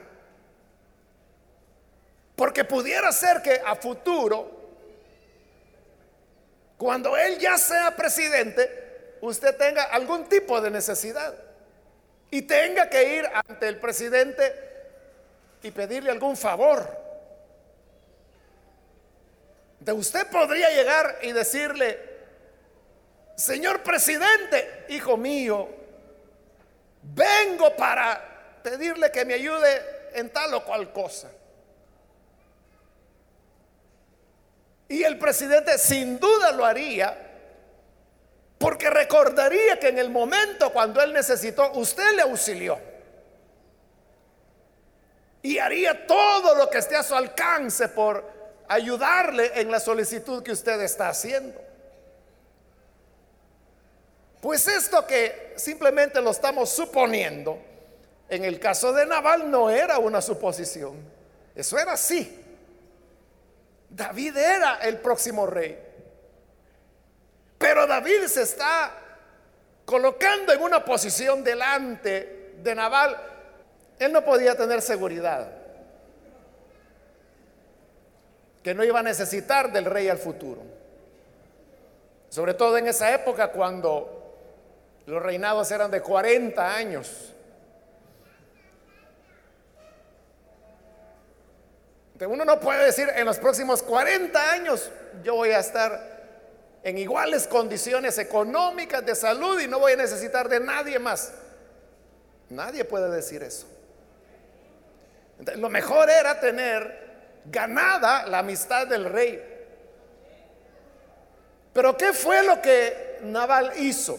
Porque 2.36 2.64
pudiera 2.64 3.10
ser 3.10 3.42
que 3.42 3.60
a 3.64 3.74
futuro, 3.74 4.53
cuando 6.84 7.16
él 7.16 7.38
ya 7.38 7.56
sea 7.56 7.96
presidente, 7.96 9.16
usted 9.22 9.56
tenga 9.56 9.84
algún 9.84 10.28
tipo 10.28 10.60
de 10.60 10.70
necesidad 10.70 11.34
y 12.30 12.42
tenga 12.42 12.90
que 12.90 13.16
ir 13.16 13.24
ante 13.32 13.68
el 13.68 13.78
presidente 13.80 14.54
y 15.62 15.70
pedirle 15.70 16.10
algún 16.10 16.36
favor. 16.36 16.86
De 19.80 19.92
usted 19.92 20.26
podría 20.26 20.68
llegar 20.74 21.20
y 21.22 21.32
decirle, 21.32 21.98
señor 23.34 23.82
presidente, 23.82 24.84
hijo 24.90 25.16
mío, 25.16 25.66
vengo 27.00 27.74
para 27.76 28.60
pedirle 28.62 29.10
que 29.10 29.24
me 29.24 29.32
ayude 29.32 30.10
en 30.12 30.28
tal 30.28 30.52
o 30.52 30.62
cual 30.62 30.92
cosa. 30.92 31.30
Y 34.94 35.02
el 35.02 35.18
presidente 35.18 35.76
sin 35.76 36.20
duda 36.20 36.52
lo 36.52 36.64
haría 36.64 37.18
porque 38.58 38.88
recordaría 38.88 39.76
que 39.80 39.88
en 39.88 39.98
el 39.98 40.08
momento 40.08 40.72
cuando 40.72 41.02
él 41.02 41.12
necesitó, 41.12 41.72
usted 41.72 42.12
le 42.14 42.22
auxilió. 42.22 42.78
Y 45.42 45.58
haría 45.58 46.06
todo 46.06 46.54
lo 46.54 46.70
que 46.70 46.78
esté 46.78 46.94
a 46.94 47.02
su 47.02 47.12
alcance 47.16 47.88
por 47.88 48.24
ayudarle 48.68 49.60
en 49.60 49.68
la 49.68 49.80
solicitud 49.80 50.44
que 50.44 50.52
usted 50.52 50.80
está 50.82 51.08
haciendo. 51.08 51.60
Pues 54.40 54.68
esto 54.68 55.04
que 55.08 55.54
simplemente 55.56 56.22
lo 56.22 56.30
estamos 56.30 56.70
suponiendo, 56.70 57.58
en 58.28 58.44
el 58.44 58.60
caso 58.60 58.92
de 58.92 59.06
Naval 59.06 59.50
no 59.50 59.70
era 59.70 59.98
una 59.98 60.22
suposición, 60.22 60.94
eso 61.56 61.80
era 61.80 61.94
así. 61.94 62.43
David 63.94 64.36
era 64.36 64.78
el 64.82 64.98
próximo 64.98 65.46
rey. 65.46 65.78
Pero 67.58 67.86
David 67.86 68.24
se 68.26 68.42
está 68.42 68.92
colocando 69.84 70.52
en 70.52 70.62
una 70.62 70.84
posición 70.84 71.44
delante 71.44 72.56
de 72.60 72.74
Naval. 72.74 73.16
Él 73.98 74.12
no 74.12 74.24
podía 74.24 74.56
tener 74.56 74.82
seguridad 74.82 75.48
que 78.64 78.74
no 78.74 78.82
iba 78.82 78.98
a 78.98 79.02
necesitar 79.02 79.70
del 79.70 79.84
rey 79.84 80.08
al 80.08 80.18
futuro. 80.18 80.62
Sobre 82.30 82.54
todo 82.54 82.76
en 82.78 82.88
esa 82.88 83.14
época 83.14 83.48
cuando 83.52 84.34
los 85.06 85.22
reinados 85.22 85.70
eran 85.70 85.90
de 85.90 86.00
40 86.00 86.74
años. 86.74 87.33
Uno 92.20 92.44
no 92.44 92.60
puede 92.60 92.86
decir 92.86 93.08
en 93.14 93.24
los 93.24 93.38
próximos 93.38 93.82
40 93.82 94.52
años 94.52 94.90
yo 95.24 95.34
voy 95.34 95.50
a 95.50 95.58
estar 95.58 96.14
en 96.84 96.96
iguales 96.96 97.48
condiciones 97.48 98.18
económicas 98.18 99.04
de 99.04 99.14
salud 99.14 99.60
y 99.60 99.66
no 99.66 99.80
voy 99.80 99.92
a 99.92 99.96
necesitar 99.96 100.48
de 100.48 100.60
nadie 100.60 100.98
más. 100.98 101.32
Nadie 102.50 102.84
puede 102.84 103.10
decir 103.10 103.42
eso. 103.42 103.66
lo 105.56 105.68
mejor 105.68 106.08
era 106.08 106.38
tener 106.38 107.42
ganada 107.46 108.26
la 108.26 108.38
amistad 108.38 108.86
del 108.86 109.06
rey. 109.06 109.42
Pero 111.72 111.96
¿qué 111.96 112.12
fue 112.12 112.44
lo 112.44 112.62
que 112.62 113.18
Naval 113.22 113.72
hizo? 113.78 114.18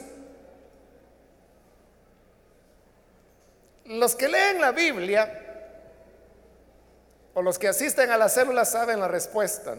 Los 3.86 4.15
que 4.15 4.27
leen 4.27 4.60
la 4.60 4.71
Biblia 4.71 5.44
o 7.35 7.41
los 7.41 7.59
que 7.59 7.67
asisten 7.67 8.09
a 8.09 8.17
la 8.17 8.29
célula 8.29 8.63
saben 8.63 8.99
la 8.99 9.09
respuesta. 9.09 9.75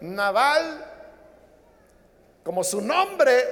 Naval, 0.00 0.84
como 2.42 2.64
su 2.64 2.80
nombre 2.80 3.44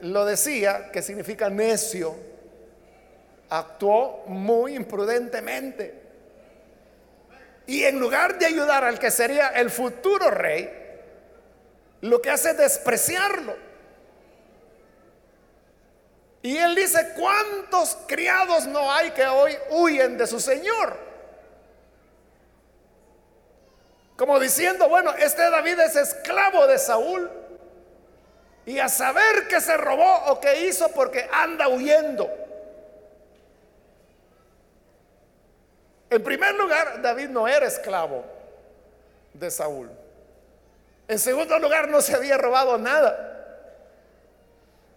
lo 0.00 0.24
decía, 0.24 0.90
que 0.90 1.02
significa 1.02 1.50
necio, 1.50 2.16
actuó 3.50 4.24
muy 4.26 4.74
imprudentemente. 4.74 6.02
Y 7.66 7.84
en 7.84 8.00
lugar 8.00 8.38
de 8.38 8.46
ayudar 8.46 8.84
al 8.84 8.98
que 8.98 9.10
sería 9.10 9.48
el 9.48 9.70
futuro 9.70 10.30
rey, 10.30 10.70
lo 12.00 12.22
que 12.22 12.30
hace 12.30 12.52
es 12.52 12.58
despreciarlo. 12.58 13.54
Y 16.40 16.56
él 16.56 16.74
dice, 16.74 17.12
¿cuántos 17.14 17.98
criados 18.06 18.66
no 18.66 18.90
hay 18.90 19.10
que 19.10 19.26
hoy 19.26 19.54
huyen 19.68 20.16
de 20.16 20.26
su 20.26 20.40
señor? 20.40 21.06
Como 24.16 24.40
diciendo, 24.40 24.88
bueno, 24.88 25.12
este 25.14 25.50
David 25.50 25.78
es 25.80 25.96
esclavo 25.96 26.66
de 26.66 26.78
Saúl. 26.78 27.30
Y 28.64 28.78
a 28.78 28.88
saber 28.88 29.46
que 29.48 29.60
se 29.60 29.76
robó 29.76 30.24
o 30.26 30.40
que 30.40 30.66
hizo 30.66 30.88
porque 30.88 31.28
anda 31.32 31.68
huyendo. 31.68 32.28
En 36.08 36.22
primer 36.22 36.54
lugar, 36.54 37.02
David 37.02 37.28
no 37.28 37.46
era 37.46 37.66
esclavo 37.66 38.24
de 39.34 39.50
Saúl. 39.50 39.90
En 41.08 41.18
segundo 41.18 41.58
lugar, 41.58 41.88
no 41.88 42.00
se 42.00 42.14
había 42.14 42.38
robado 42.38 42.78
nada. 42.78 43.34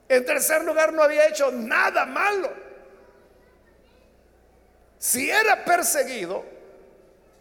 En 0.07 0.25
tercer 0.25 0.63
lugar, 0.63 0.93
no 0.93 1.03
había 1.03 1.27
hecho 1.27 1.51
nada 1.51 2.05
malo. 2.05 2.49
Si 4.97 5.29
era 5.29 5.63
perseguido, 5.63 6.43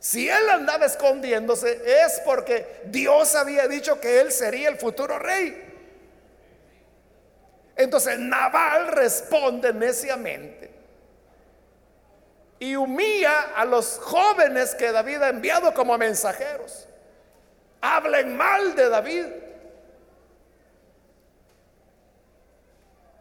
si 0.00 0.28
él 0.28 0.48
andaba 0.50 0.86
escondiéndose, 0.86 1.82
es 2.04 2.20
porque 2.24 2.82
Dios 2.84 3.34
había 3.34 3.66
dicho 3.66 4.00
que 4.00 4.20
él 4.20 4.30
sería 4.30 4.68
el 4.68 4.76
futuro 4.76 5.18
rey. 5.18 5.64
Entonces 7.76 8.18
Naval 8.18 8.88
responde 8.88 9.72
neciamente 9.72 10.78
y 12.60 12.74
humilla 12.76 13.52
a 13.54 13.64
los 13.64 13.98
jóvenes 13.98 14.74
que 14.74 14.90
David 14.90 15.22
ha 15.22 15.28
enviado 15.28 15.72
como 15.74 15.96
mensajeros. 15.96 16.88
Hablen 17.80 18.36
mal 18.36 18.74
de 18.74 18.88
David. 18.88 19.26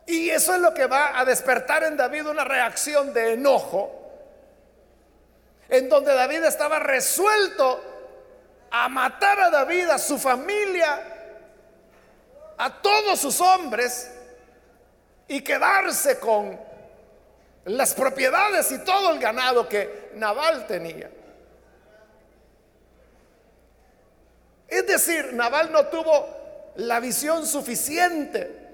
Y 0.07 0.29
eso 0.29 0.55
es 0.55 0.61
lo 0.61 0.73
que 0.73 0.87
va 0.87 1.19
a 1.19 1.25
despertar 1.25 1.83
en 1.83 1.97
David 1.97 2.27
una 2.27 2.43
reacción 2.43 3.13
de 3.13 3.33
enojo, 3.33 4.06
en 5.69 5.89
donde 5.89 6.13
David 6.13 6.43
estaba 6.43 6.79
resuelto 6.79 7.83
a 8.71 8.89
matar 8.89 9.39
a 9.39 9.49
David, 9.49 9.89
a 9.89 9.97
su 9.97 10.17
familia, 10.17 11.01
a 12.57 12.81
todos 12.81 13.19
sus 13.19 13.39
hombres 13.41 14.11
y 15.27 15.41
quedarse 15.41 16.19
con 16.19 16.59
las 17.65 17.93
propiedades 17.93 18.71
y 18.71 18.79
todo 18.79 19.11
el 19.11 19.19
ganado 19.19 19.67
que 19.67 20.11
Naval 20.15 20.67
tenía. 20.67 21.11
Es 24.67 24.85
decir, 24.85 25.33
Naval 25.33 25.71
no 25.71 25.87
tuvo 25.87 26.73
la 26.75 26.99
visión 26.99 27.45
suficiente 27.45 28.67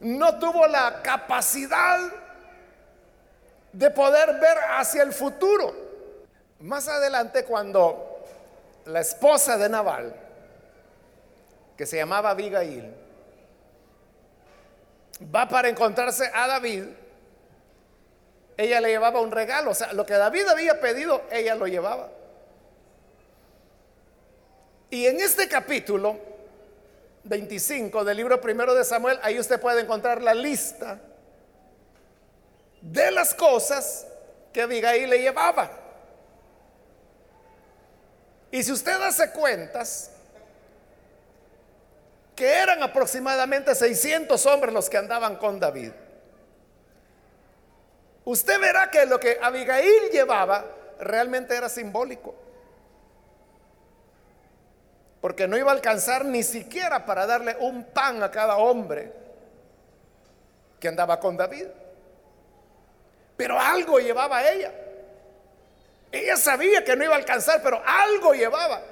no 0.00 0.38
tuvo 0.38 0.66
la 0.66 1.02
capacidad 1.02 2.00
de 3.72 3.90
poder 3.90 4.38
ver 4.40 4.58
hacia 4.76 5.02
el 5.02 5.12
futuro. 5.12 5.74
Más 6.60 6.88
adelante, 6.88 7.44
cuando 7.44 8.24
la 8.86 9.00
esposa 9.00 9.56
de 9.56 9.68
Naval, 9.68 10.14
que 11.76 11.86
se 11.86 11.96
llamaba 11.96 12.30
Abigail, 12.30 12.92
va 15.34 15.48
para 15.48 15.68
encontrarse 15.68 16.30
a 16.34 16.46
David, 16.46 16.84
ella 18.56 18.80
le 18.80 18.88
llevaba 18.88 19.20
un 19.20 19.30
regalo, 19.30 19.70
o 19.70 19.74
sea, 19.74 19.92
lo 19.92 20.04
que 20.04 20.14
David 20.14 20.46
había 20.48 20.80
pedido, 20.80 21.22
ella 21.30 21.54
lo 21.54 21.66
llevaba. 21.66 22.10
Y 24.90 25.06
en 25.06 25.20
este 25.20 25.48
capítulo, 25.48 26.18
25 27.24 28.04
del 28.04 28.16
libro 28.16 28.40
primero 28.40 28.74
de 28.74 28.84
Samuel, 28.84 29.18
ahí 29.22 29.38
usted 29.38 29.60
puede 29.60 29.80
encontrar 29.80 30.20
la 30.20 30.34
lista 30.34 30.98
de 32.80 33.10
las 33.10 33.34
cosas 33.34 34.06
que 34.52 34.62
Abigail 34.62 35.08
le 35.08 35.18
llevaba. 35.18 35.70
Y 38.50 38.62
si 38.62 38.72
usted 38.72 39.00
hace 39.02 39.30
cuentas, 39.30 40.10
que 42.34 42.46
eran 42.46 42.82
aproximadamente 42.82 43.74
600 43.74 44.44
hombres 44.46 44.72
los 44.72 44.88
que 44.88 44.96
andaban 44.96 45.36
con 45.36 45.60
David, 45.60 45.92
usted 48.24 48.60
verá 48.60 48.90
que 48.90 49.06
lo 49.06 49.20
que 49.20 49.38
Abigail 49.40 50.10
llevaba 50.10 50.64
realmente 50.98 51.56
era 51.56 51.68
simbólico 51.68 52.34
porque 55.20 55.46
no 55.46 55.56
iba 55.56 55.70
a 55.70 55.74
alcanzar 55.74 56.24
ni 56.24 56.42
siquiera 56.42 57.04
para 57.04 57.26
darle 57.26 57.56
un 57.60 57.84
pan 57.84 58.22
a 58.22 58.30
cada 58.30 58.56
hombre 58.56 59.12
que 60.78 60.88
andaba 60.88 61.20
con 61.20 61.36
David. 61.36 61.66
Pero 63.40 63.58
algo 63.58 63.98
llevaba 63.98 64.46
ella. 64.46 64.70
Ella 66.12 66.36
sabía 66.36 66.84
que 66.84 66.94
no 66.94 67.04
iba 67.04 67.14
a 67.14 67.16
alcanzar, 67.16 67.62
pero 67.62 67.82
algo 67.86 68.34
llevaba. 68.34 68.82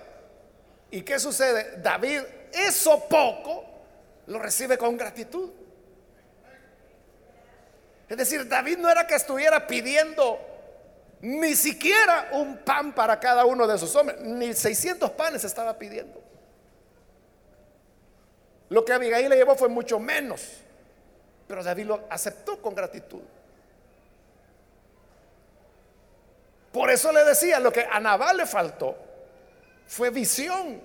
¿Y 0.90 1.02
qué 1.02 1.18
sucede? 1.18 1.82
David, 1.82 2.22
eso 2.50 3.06
poco, 3.10 3.66
lo 4.26 4.38
recibe 4.38 4.78
con 4.78 4.96
gratitud. 4.96 5.50
Es 8.08 8.16
decir, 8.16 8.48
David 8.48 8.78
no 8.78 8.88
era 8.88 9.06
que 9.06 9.16
estuviera 9.16 9.66
pidiendo 9.66 10.40
ni 11.20 11.54
siquiera 11.54 12.30
un 12.32 12.56
pan 12.56 12.94
para 12.94 13.20
cada 13.20 13.44
uno 13.44 13.66
de 13.66 13.76
sus 13.76 13.94
hombres, 13.96 14.18
ni 14.22 14.54
600 14.54 15.10
panes 15.10 15.44
estaba 15.44 15.78
pidiendo. 15.78 16.22
Lo 18.70 18.82
que 18.82 18.94
Abigail 18.94 19.28
le 19.28 19.36
llevó 19.36 19.54
fue 19.56 19.68
mucho 19.68 19.98
menos, 19.98 20.40
pero 21.46 21.62
David 21.62 21.84
lo 21.84 22.06
aceptó 22.08 22.62
con 22.62 22.74
gratitud. 22.74 23.20
Por 26.72 26.90
eso 26.90 27.12
le 27.12 27.24
decía, 27.24 27.60
lo 27.60 27.72
que 27.72 27.86
a 27.90 27.98
Nabal 28.00 28.36
le 28.36 28.46
faltó 28.46 28.96
fue 29.86 30.10
visión. 30.10 30.80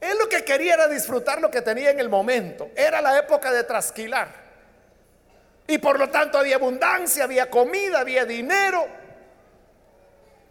Él 0.00 0.16
lo 0.18 0.28
que 0.28 0.44
quería 0.44 0.74
era 0.74 0.88
disfrutar 0.88 1.40
lo 1.40 1.50
que 1.50 1.62
tenía 1.62 1.90
en 1.90 2.00
el 2.00 2.08
momento. 2.08 2.70
Era 2.74 3.00
la 3.00 3.18
época 3.18 3.52
de 3.52 3.64
trasquilar. 3.64 4.28
Y 5.66 5.78
por 5.78 5.98
lo 5.98 6.08
tanto 6.08 6.38
había 6.38 6.56
abundancia, 6.56 7.24
había 7.24 7.50
comida, 7.50 8.00
había 8.00 8.24
dinero. 8.24 8.86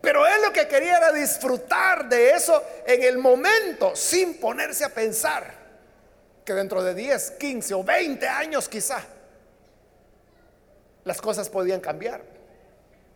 Pero 0.01 0.25
él 0.25 0.41
lo 0.43 0.53
que 0.53 0.67
quería 0.67 0.97
era 0.97 1.11
disfrutar 1.11 2.07
de 2.07 2.31
eso 2.31 2.63
en 2.85 3.03
el 3.03 3.17
momento, 3.17 3.95
sin 3.95 4.39
ponerse 4.39 4.85
a 4.85 4.89
pensar 4.89 5.53
que 6.45 6.53
dentro 6.53 6.81
de 6.81 6.95
10, 6.95 7.31
15 7.31 7.73
o 7.73 7.83
20 7.83 8.27
años 8.27 8.69
quizá 8.69 9.03
las 11.03 11.21
cosas 11.21 11.49
podían 11.49 11.79
cambiar. 11.79 12.21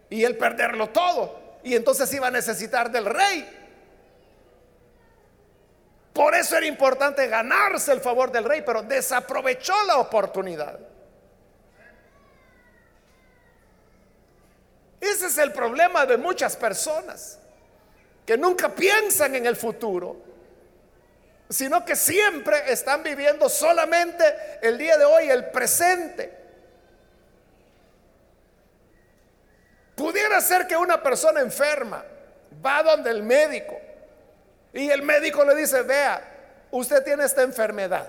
Y 0.10 0.24
él 0.24 0.38
perderlo 0.38 0.90
todo. 0.90 1.60
Y 1.64 1.76
entonces 1.76 2.14
iba 2.14 2.28
a 2.28 2.32
necesitar 2.32 2.92
del 2.92 3.06
rey. 3.06 3.62
Por 6.14 6.36
eso 6.36 6.56
era 6.56 6.68
importante 6.68 7.28
ganarse 7.28 7.92
el 7.92 8.00
favor 8.00 8.32
del 8.32 8.44
rey, 8.44 8.62
pero 8.64 8.84
desaprovechó 8.84 9.74
la 9.88 9.98
oportunidad. 9.98 10.80
Ese 15.02 15.26
es 15.26 15.38
el 15.38 15.52
problema 15.52 16.06
de 16.06 16.18
muchas 16.18 16.56
personas, 16.56 17.40
que 18.26 18.38
nunca 18.38 18.70
piensan 18.70 19.36
en 19.36 19.46
el 19.46 19.56
futuro, 19.56 20.18
sino 21.50 21.84
que 21.84 21.96
siempre 21.96 22.72
están 22.72 23.04
viviendo 23.04 23.50
solamente 23.50 24.24
el 24.62 24.78
día 24.78 24.98
de 24.98 25.06
hoy, 25.06 25.30
el 25.30 25.50
presente. 25.50 26.43
Pudiera 29.96 30.42
ser 30.42 30.68
que 30.68 30.76
una 30.76 31.02
persona 31.02 31.42
enferma 31.42 32.04
va 32.66 32.84
donde 32.84 33.12
el 33.12 33.24
médico 33.24 33.80
y 34.74 34.90
el 34.90 35.04
médico 35.04 35.46
le 35.46 35.56
dice, 35.56 35.84
vea, 35.84 36.22
usted 36.72 37.04
tiene 37.04 37.26
esta 37.26 37.44
enfermedad. 37.44 38.08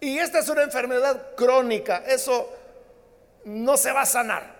Y 0.00 0.18
esta 0.18 0.38
es 0.38 0.48
una 0.48 0.62
enfermedad 0.62 1.34
crónica, 1.34 2.02
eso 2.06 2.50
no 3.44 3.76
se 3.76 3.92
va 3.92 4.02
a 4.02 4.06
sanar. 4.06 4.58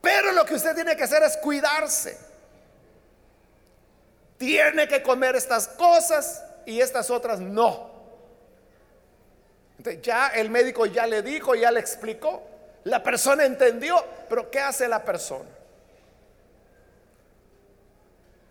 Pero 0.00 0.32
lo 0.32 0.44
que 0.46 0.54
usted 0.54 0.74
tiene 0.74 0.96
que 0.96 1.04
hacer 1.04 1.22
es 1.22 1.36
cuidarse. 1.36 2.18
Tiene 4.38 4.86
que 4.86 5.02
comer 5.02 5.36
estas 5.36 5.68
cosas 5.68 6.42
y 6.64 6.80
estas 6.80 7.10
otras 7.10 7.40
no. 7.40 7.87
Entonces 9.78 10.02
ya 10.02 10.28
el 10.28 10.50
médico 10.50 10.86
ya 10.86 11.06
le 11.06 11.22
dijo, 11.22 11.54
ya 11.54 11.70
le 11.70 11.80
explicó. 11.80 12.42
La 12.84 13.02
persona 13.02 13.44
entendió, 13.44 14.04
pero 14.28 14.50
¿qué 14.50 14.60
hace 14.60 14.88
la 14.88 15.04
persona? 15.04 15.48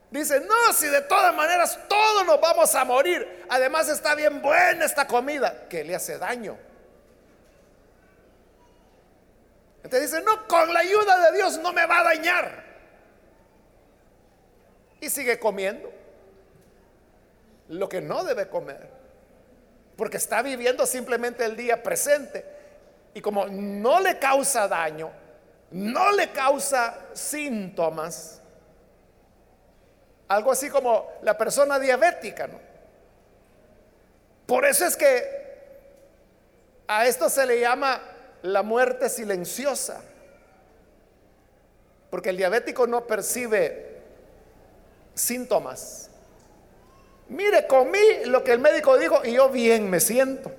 Dice, 0.10 0.40
no, 0.40 0.74
si 0.74 0.88
de 0.88 1.02
todas 1.02 1.36
maneras 1.36 1.78
todos 1.90 2.26
nos 2.26 2.40
vamos 2.40 2.74
a 2.76 2.86
morir. 2.86 3.46
Además 3.50 3.90
está 3.90 4.16
bien 4.16 4.42
buena 4.42 4.86
esta 4.86 5.06
comida, 5.06 5.68
que 5.68 5.84
le 5.84 5.96
hace 5.96 6.18
daño. 6.18 6.58
Te 9.90 10.00
dice, 10.00 10.22
no, 10.22 10.48
con 10.48 10.74
la 10.74 10.80
ayuda 10.80 11.30
de 11.30 11.38
Dios 11.38 11.60
no 11.60 11.72
me 11.74 11.86
va 11.86 12.00
a 12.00 12.04
dañar. 12.04 12.64
Y 15.00 15.10
sigue 15.10 15.40
comiendo 15.40 15.92
lo 17.70 17.88
que 17.88 18.02
no 18.02 18.24
debe 18.24 18.50
comer. 18.50 18.97
Porque 19.98 20.18
está 20.18 20.42
viviendo 20.42 20.86
simplemente 20.86 21.44
el 21.44 21.58
día 21.58 21.84
presente. 21.84 22.46
Y 23.14 23.22
como 23.22 23.48
no 23.48 24.00
le 24.00 24.20
causa 24.20 24.68
daño, 24.68 25.12
no 25.72 26.12
le 26.12 26.32
causa 26.32 26.98
síntomas. 27.14 28.40
Algo 30.28 30.52
así 30.52 30.70
como 30.70 31.10
la 31.24 31.38
persona 31.38 31.80
diabética, 31.80 32.48
¿no? 32.48 32.60
Por 34.46 34.66
eso 34.66 34.86
es 34.86 34.96
que 34.96 35.38
a 36.88 37.06
esto 37.06 37.30
se 37.30 37.46
le 37.46 37.60
llama 37.60 38.02
la 38.44 38.64
muerte 38.64 39.10
silenciosa. 39.10 40.02
Porque 42.10 42.30
el 42.30 42.38
diabético 42.38 42.88
no 42.88 43.06
percibe 43.06 43.98
síntomas. 45.14 46.07
Mire, 47.30 47.68
comí 47.68 48.26
lo 48.26 48.44
que 48.44 48.54
el 48.54 48.60
médico 48.60 48.98
dijo 48.98 49.26
y 49.26 49.34
yo 49.34 49.50
bien 49.50 49.90
me 49.90 50.00
siento. 50.00 50.52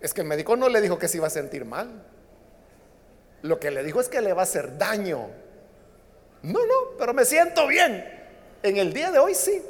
Es 0.00 0.14
que 0.14 0.20
el 0.22 0.26
médico 0.26 0.56
no 0.56 0.68
le 0.68 0.80
dijo 0.80 0.98
que 0.98 1.08
se 1.08 1.16
iba 1.18 1.26
a 1.26 1.30
sentir 1.30 1.64
mal. 1.64 2.02
Lo 3.42 3.58
que 3.58 3.70
le 3.70 3.82
dijo 3.82 4.00
es 4.00 4.08
que 4.08 4.20
le 4.20 4.32
va 4.32 4.42
a 4.42 4.44
hacer 4.44 4.78
daño. 4.78 5.28
No, 6.42 6.66
no, 6.66 6.96
pero 6.98 7.14
me 7.14 7.24
siento 7.24 7.66
bien. 7.66 8.04
En 8.62 8.76
el 8.76 8.92
día 8.92 9.10
de 9.10 9.18
hoy 9.18 9.34
sí. 9.34 9.62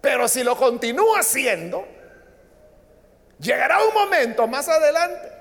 Pero 0.00 0.28
si 0.28 0.44
lo 0.44 0.56
continúa 0.56 1.20
haciendo, 1.20 1.84
llegará 3.38 3.84
un 3.84 3.94
momento 3.94 4.46
más 4.46 4.68
adelante 4.68 5.36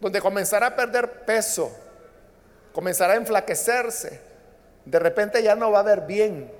donde 0.00 0.20
comenzará 0.20 0.68
a 0.68 0.76
perder 0.76 1.24
peso, 1.24 1.76
comenzará 2.72 3.12
a 3.12 3.16
enflaquecerse, 3.16 4.20
de 4.84 4.98
repente 4.98 5.42
ya 5.42 5.54
no 5.54 5.70
va 5.70 5.80
a 5.80 5.82
ver 5.82 6.02
bien, 6.02 6.50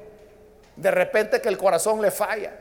de 0.76 0.90
repente 0.90 1.40
que 1.40 1.48
el 1.48 1.58
corazón 1.58 2.00
le 2.00 2.10
falla, 2.10 2.52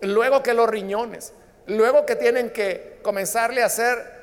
luego 0.00 0.42
que 0.42 0.54
los 0.54 0.68
riñones, 0.68 1.32
luego 1.66 2.06
que 2.06 2.16
tienen 2.16 2.50
que 2.50 2.98
comenzarle 3.02 3.62
a 3.62 3.66
hacer 3.66 4.16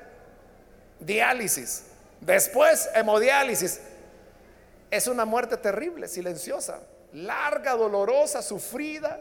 diálisis, 1.00 1.86
después 2.22 2.89
hemodiálisis. 2.93 3.82
Es 4.89 5.08
una 5.08 5.26
muerte 5.26 5.58
terrible, 5.58 6.08
silenciosa, 6.08 6.82
larga, 7.13 7.74
dolorosa, 7.74 8.41
sufrida. 8.41 9.19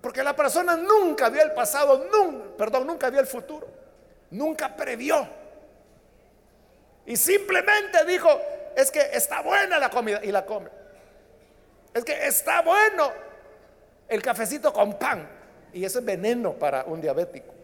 Porque 0.00 0.22
la 0.22 0.36
persona 0.36 0.76
nunca 0.76 1.30
vio 1.30 1.42
el 1.42 1.52
pasado, 1.52 2.06
nunca, 2.12 2.56
perdón, 2.56 2.86
nunca 2.86 3.10
vio 3.10 3.20
el 3.20 3.26
futuro, 3.26 3.66
nunca 4.30 4.76
previó. 4.76 5.26
Y 7.06 7.16
simplemente 7.16 8.04
dijo, 8.04 8.28
es 8.76 8.90
que 8.90 9.00
está 9.12 9.42
buena 9.42 9.78
la 9.78 9.90
comida 9.90 10.20
y 10.22 10.30
la 10.30 10.44
come. 10.44 10.70
Es 11.94 12.04
que 12.04 12.26
está 12.26 12.60
bueno 12.62 13.12
el 14.08 14.20
cafecito 14.20 14.72
con 14.72 14.98
pan 14.98 15.28
y 15.72 15.84
eso 15.84 16.00
es 16.00 16.04
veneno 16.04 16.52
para 16.52 16.84
un 16.84 17.00
diabético. 17.00 17.54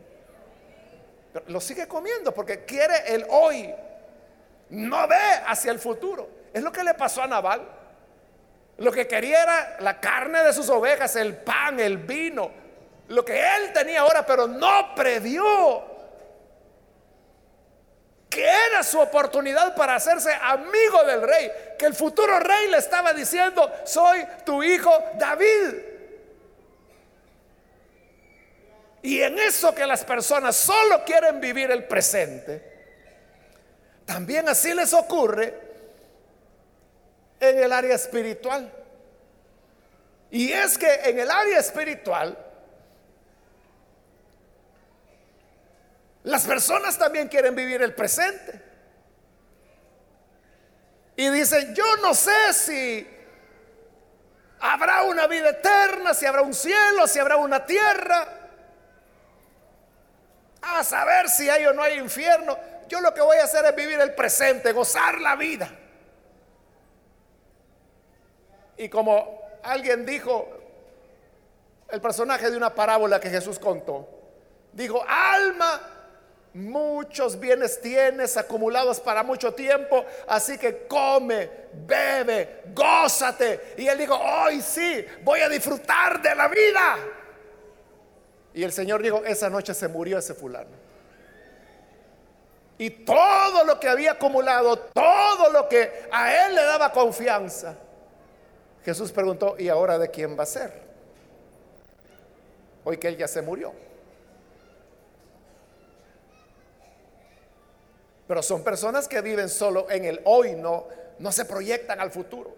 Pero 1.32 1.44
lo 1.48 1.60
sigue 1.60 1.88
comiendo 1.88 2.32
porque 2.32 2.64
quiere 2.64 3.12
el 3.14 3.26
hoy. 3.28 3.74
No 4.70 5.08
ve 5.08 5.16
hacia 5.46 5.72
el 5.72 5.80
futuro. 5.80 6.28
Es 6.52 6.62
lo 6.62 6.70
que 6.70 6.84
le 6.84 6.94
pasó 6.94 7.22
a 7.22 7.26
Naval. 7.26 7.60
Lo 8.78 8.92
que 8.92 9.06
quería 9.06 9.42
era 9.42 9.76
la 9.80 10.00
carne 10.00 10.42
de 10.42 10.52
sus 10.52 10.70
ovejas, 10.70 11.16
el 11.16 11.36
pan, 11.36 11.78
el 11.80 11.98
vino. 11.98 12.50
Lo 13.08 13.24
que 13.24 13.38
él 13.38 13.72
tenía 13.74 14.00
ahora, 14.00 14.24
pero 14.24 14.46
no 14.46 14.94
previó 14.94 15.89
que 18.30 18.46
era 18.46 18.84
su 18.84 19.00
oportunidad 19.00 19.74
para 19.74 19.96
hacerse 19.96 20.32
amigo 20.32 21.02
del 21.04 21.22
rey, 21.22 21.50
que 21.76 21.86
el 21.86 21.94
futuro 21.94 22.38
rey 22.38 22.68
le 22.70 22.78
estaba 22.78 23.12
diciendo, 23.12 23.70
soy 23.84 24.24
tu 24.46 24.62
hijo 24.62 24.92
David. 25.18 25.74
Y 29.02 29.20
en 29.20 29.36
eso 29.38 29.74
que 29.74 29.84
las 29.84 30.04
personas 30.04 30.54
solo 30.54 31.04
quieren 31.04 31.40
vivir 31.40 31.72
el 31.72 31.84
presente, 31.84 32.70
también 34.06 34.48
así 34.48 34.74
les 34.74 34.92
ocurre 34.94 35.52
en 37.40 37.58
el 37.58 37.72
área 37.72 37.96
espiritual. 37.96 38.70
Y 40.30 40.52
es 40.52 40.78
que 40.78 40.92
en 41.04 41.18
el 41.18 41.30
área 41.30 41.58
espiritual, 41.58 42.38
las 46.24 46.46
personas 46.46 46.98
también 46.98 47.28
quieren 47.28 47.54
vivir 47.54 47.82
el 47.82 47.94
presente. 47.94 48.62
Y 51.16 51.28
dicen, 51.30 51.74
yo 51.74 51.96
no 51.98 52.14
sé 52.14 52.52
si 52.52 53.06
habrá 54.60 55.02
una 55.02 55.26
vida 55.26 55.50
eterna, 55.50 56.14
si 56.14 56.26
habrá 56.26 56.42
un 56.42 56.54
cielo, 56.54 57.06
si 57.06 57.18
habrá 57.18 57.36
una 57.36 57.64
tierra 57.64 58.40
a 60.62 60.84
saber 60.84 61.28
si 61.28 61.48
hay 61.48 61.64
o 61.66 61.72
no 61.72 61.82
hay 61.82 61.98
infierno. 61.98 62.58
Yo 62.88 63.00
lo 63.00 63.14
que 63.14 63.20
voy 63.20 63.38
a 63.38 63.44
hacer 63.44 63.64
es 63.64 63.74
vivir 63.74 64.00
el 64.00 64.14
presente, 64.14 64.72
gozar 64.72 65.20
la 65.20 65.36
vida. 65.36 65.70
Y 68.76 68.88
como 68.88 69.42
alguien 69.62 70.06
dijo, 70.06 70.48
el 71.88 72.00
personaje 72.00 72.50
de 72.50 72.56
una 72.56 72.74
parábola 72.74 73.20
que 73.20 73.30
Jesús 73.30 73.58
contó, 73.58 74.08
dijo, 74.72 75.04
alma, 75.06 75.99
muchos 76.54 77.38
bienes 77.38 77.80
tienes 77.80 78.36
acumulados 78.36 79.00
para 79.00 79.22
mucho 79.22 79.54
tiempo, 79.54 80.04
así 80.26 80.58
que 80.58 80.86
come, 80.86 81.48
bebe, 81.86 82.62
gózate. 82.74 83.74
Y 83.76 83.86
él 83.86 83.98
dijo, 83.98 84.14
hoy 84.16 84.60
sí, 84.60 85.04
voy 85.22 85.40
a 85.40 85.48
disfrutar 85.48 86.20
de 86.20 86.34
la 86.34 86.48
vida. 86.48 86.96
Y 88.52 88.64
el 88.64 88.72
Señor 88.72 89.02
dijo, 89.02 89.24
esa 89.24 89.48
noche 89.48 89.74
se 89.74 89.88
murió 89.88 90.18
ese 90.18 90.34
fulano. 90.34 90.90
Y 92.78 92.90
todo 92.90 93.64
lo 93.64 93.78
que 93.78 93.88
había 93.88 94.12
acumulado, 94.12 94.78
todo 94.78 95.52
lo 95.52 95.68
que 95.68 96.08
a 96.10 96.46
él 96.46 96.54
le 96.54 96.62
daba 96.62 96.90
confianza, 96.90 97.76
Jesús 98.84 99.12
preguntó, 99.12 99.54
¿y 99.58 99.68
ahora 99.68 99.98
de 99.98 100.10
quién 100.10 100.38
va 100.38 100.44
a 100.44 100.46
ser? 100.46 100.72
Hoy 102.82 102.96
que 102.96 103.08
él 103.08 103.18
ya 103.18 103.28
se 103.28 103.42
murió. 103.42 103.89
Pero 108.30 108.44
son 108.44 108.62
personas 108.62 109.08
que 109.08 109.20
viven 109.22 109.48
solo 109.48 109.90
en 109.90 110.04
el 110.04 110.20
hoy, 110.22 110.52
no, 110.52 110.86
no 111.18 111.32
se 111.32 111.44
proyectan 111.44 111.98
al 111.98 112.12
futuro. 112.12 112.54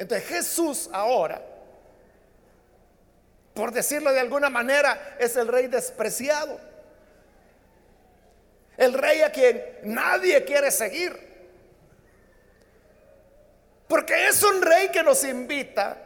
Entonces 0.00 0.26
Jesús 0.26 0.90
ahora 0.92 1.40
por 3.54 3.70
decirlo 3.70 4.12
de 4.12 4.18
alguna 4.18 4.50
manera, 4.50 5.16
es 5.18 5.36
el 5.36 5.46
rey 5.46 5.68
despreciado. 5.68 6.58
El 8.76 8.92
rey 8.92 9.22
a 9.22 9.30
quien 9.30 9.62
nadie 9.84 10.44
quiere 10.44 10.72
seguir. 10.72 11.32
Porque 13.86 14.26
es 14.26 14.42
un 14.42 14.60
rey 14.60 14.88
que 14.88 15.04
nos 15.04 15.22
invita 15.22 15.98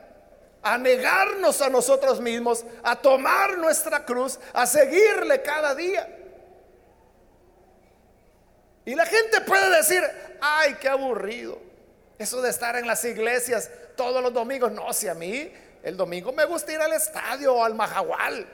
a 0.62 0.76
negarnos 0.76 1.62
a 1.62 1.70
nosotros 1.70 2.20
mismos, 2.20 2.66
a 2.82 2.96
tomar 2.96 3.56
nuestra 3.56 4.04
cruz, 4.04 4.38
a 4.52 4.66
seguirle 4.66 5.40
cada 5.40 5.74
día. 5.74 6.17
Y 8.88 8.94
la 8.94 9.04
gente 9.04 9.42
puede 9.42 9.76
decir, 9.76 10.02
ay, 10.40 10.78
qué 10.80 10.88
aburrido. 10.88 11.58
Eso 12.18 12.40
de 12.40 12.48
estar 12.48 12.74
en 12.74 12.86
las 12.86 13.04
iglesias 13.04 13.70
todos 13.96 14.22
los 14.22 14.32
domingos. 14.32 14.72
No, 14.72 14.94
si 14.94 15.08
a 15.08 15.14
mí 15.14 15.52
el 15.82 15.94
domingo 15.94 16.32
me 16.32 16.46
gusta 16.46 16.72
ir 16.72 16.80
al 16.80 16.94
estadio 16.94 17.54
o 17.54 17.62
al 17.62 17.74
Majagual. 17.74 18.46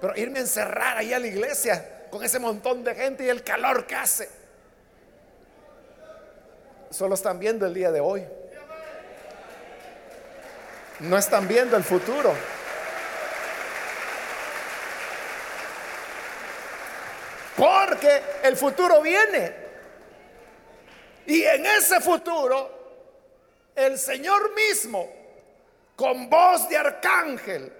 Pero 0.00 0.16
irme 0.16 0.38
a 0.38 0.42
encerrar 0.42 0.96
ahí 0.96 1.12
a 1.12 1.18
la 1.18 1.26
iglesia 1.26 2.06
con 2.10 2.24
ese 2.24 2.38
montón 2.38 2.84
de 2.84 2.94
gente 2.94 3.26
y 3.26 3.28
el 3.28 3.42
calor 3.44 3.86
que 3.86 3.96
hace. 3.96 4.30
Solo 6.88 7.16
están 7.16 7.38
viendo 7.38 7.66
el 7.66 7.74
día 7.74 7.92
de 7.92 8.00
hoy. 8.00 8.24
No 11.00 11.18
están 11.18 11.46
viendo 11.46 11.76
el 11.76 11.84
futuro. 11.84 12.32
Porque 17.56 18.22
el 18.42 18.56
futuro 18.56 19.00
viene. 19.00 19.66
Y 21.26 21.42
en 21.42 21.66
ese 21.66 22.00
futuro, 22.00 22.70
el 23.74 23.98
Señor 23.98 24.54
mismo 24.54 25.08
con 25.96 26.28
voz 26.28 26.68
de 26.68 26.76
arcángel, 26.76 27.72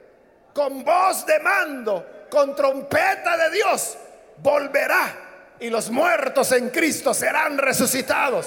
con 0.54 0.82
voz 0.82 1.26
de 1.26 1.38
mando, 1.40 2.26
con 2.30 2.56
trompeta 2.56 3.36
de 3.36 3.50
Dios, 3.50 3.96
volverá 4.38 5.14
y 5.60 5.68
los 5.68 5.90
muertos 5.90 6.50
en 6.52 6.70
Cristo 6.70 7.12
serán 7.12 7.58
resucitados. 7.58 8.46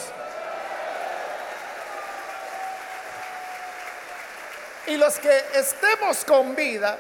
Y 4.88 4.98
los 4.98 5.20
que 5.20 5.44
estemos 5.54 6.26
con 6.26 6.56
vida, 6.56 6.98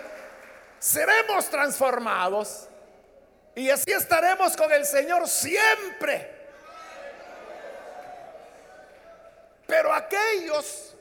seremos 0.77 1.49
transformados 1.49 2.68
y 3.59 3.69
así 3.69 3.91
estaremos 3.91 4.55
con 4.55 4.71
el 4.71 4.85
Señor 4.85 5.27
siempre. 5.27 6.31
Pero 9.67 9.93
aquellos 9.93 10.95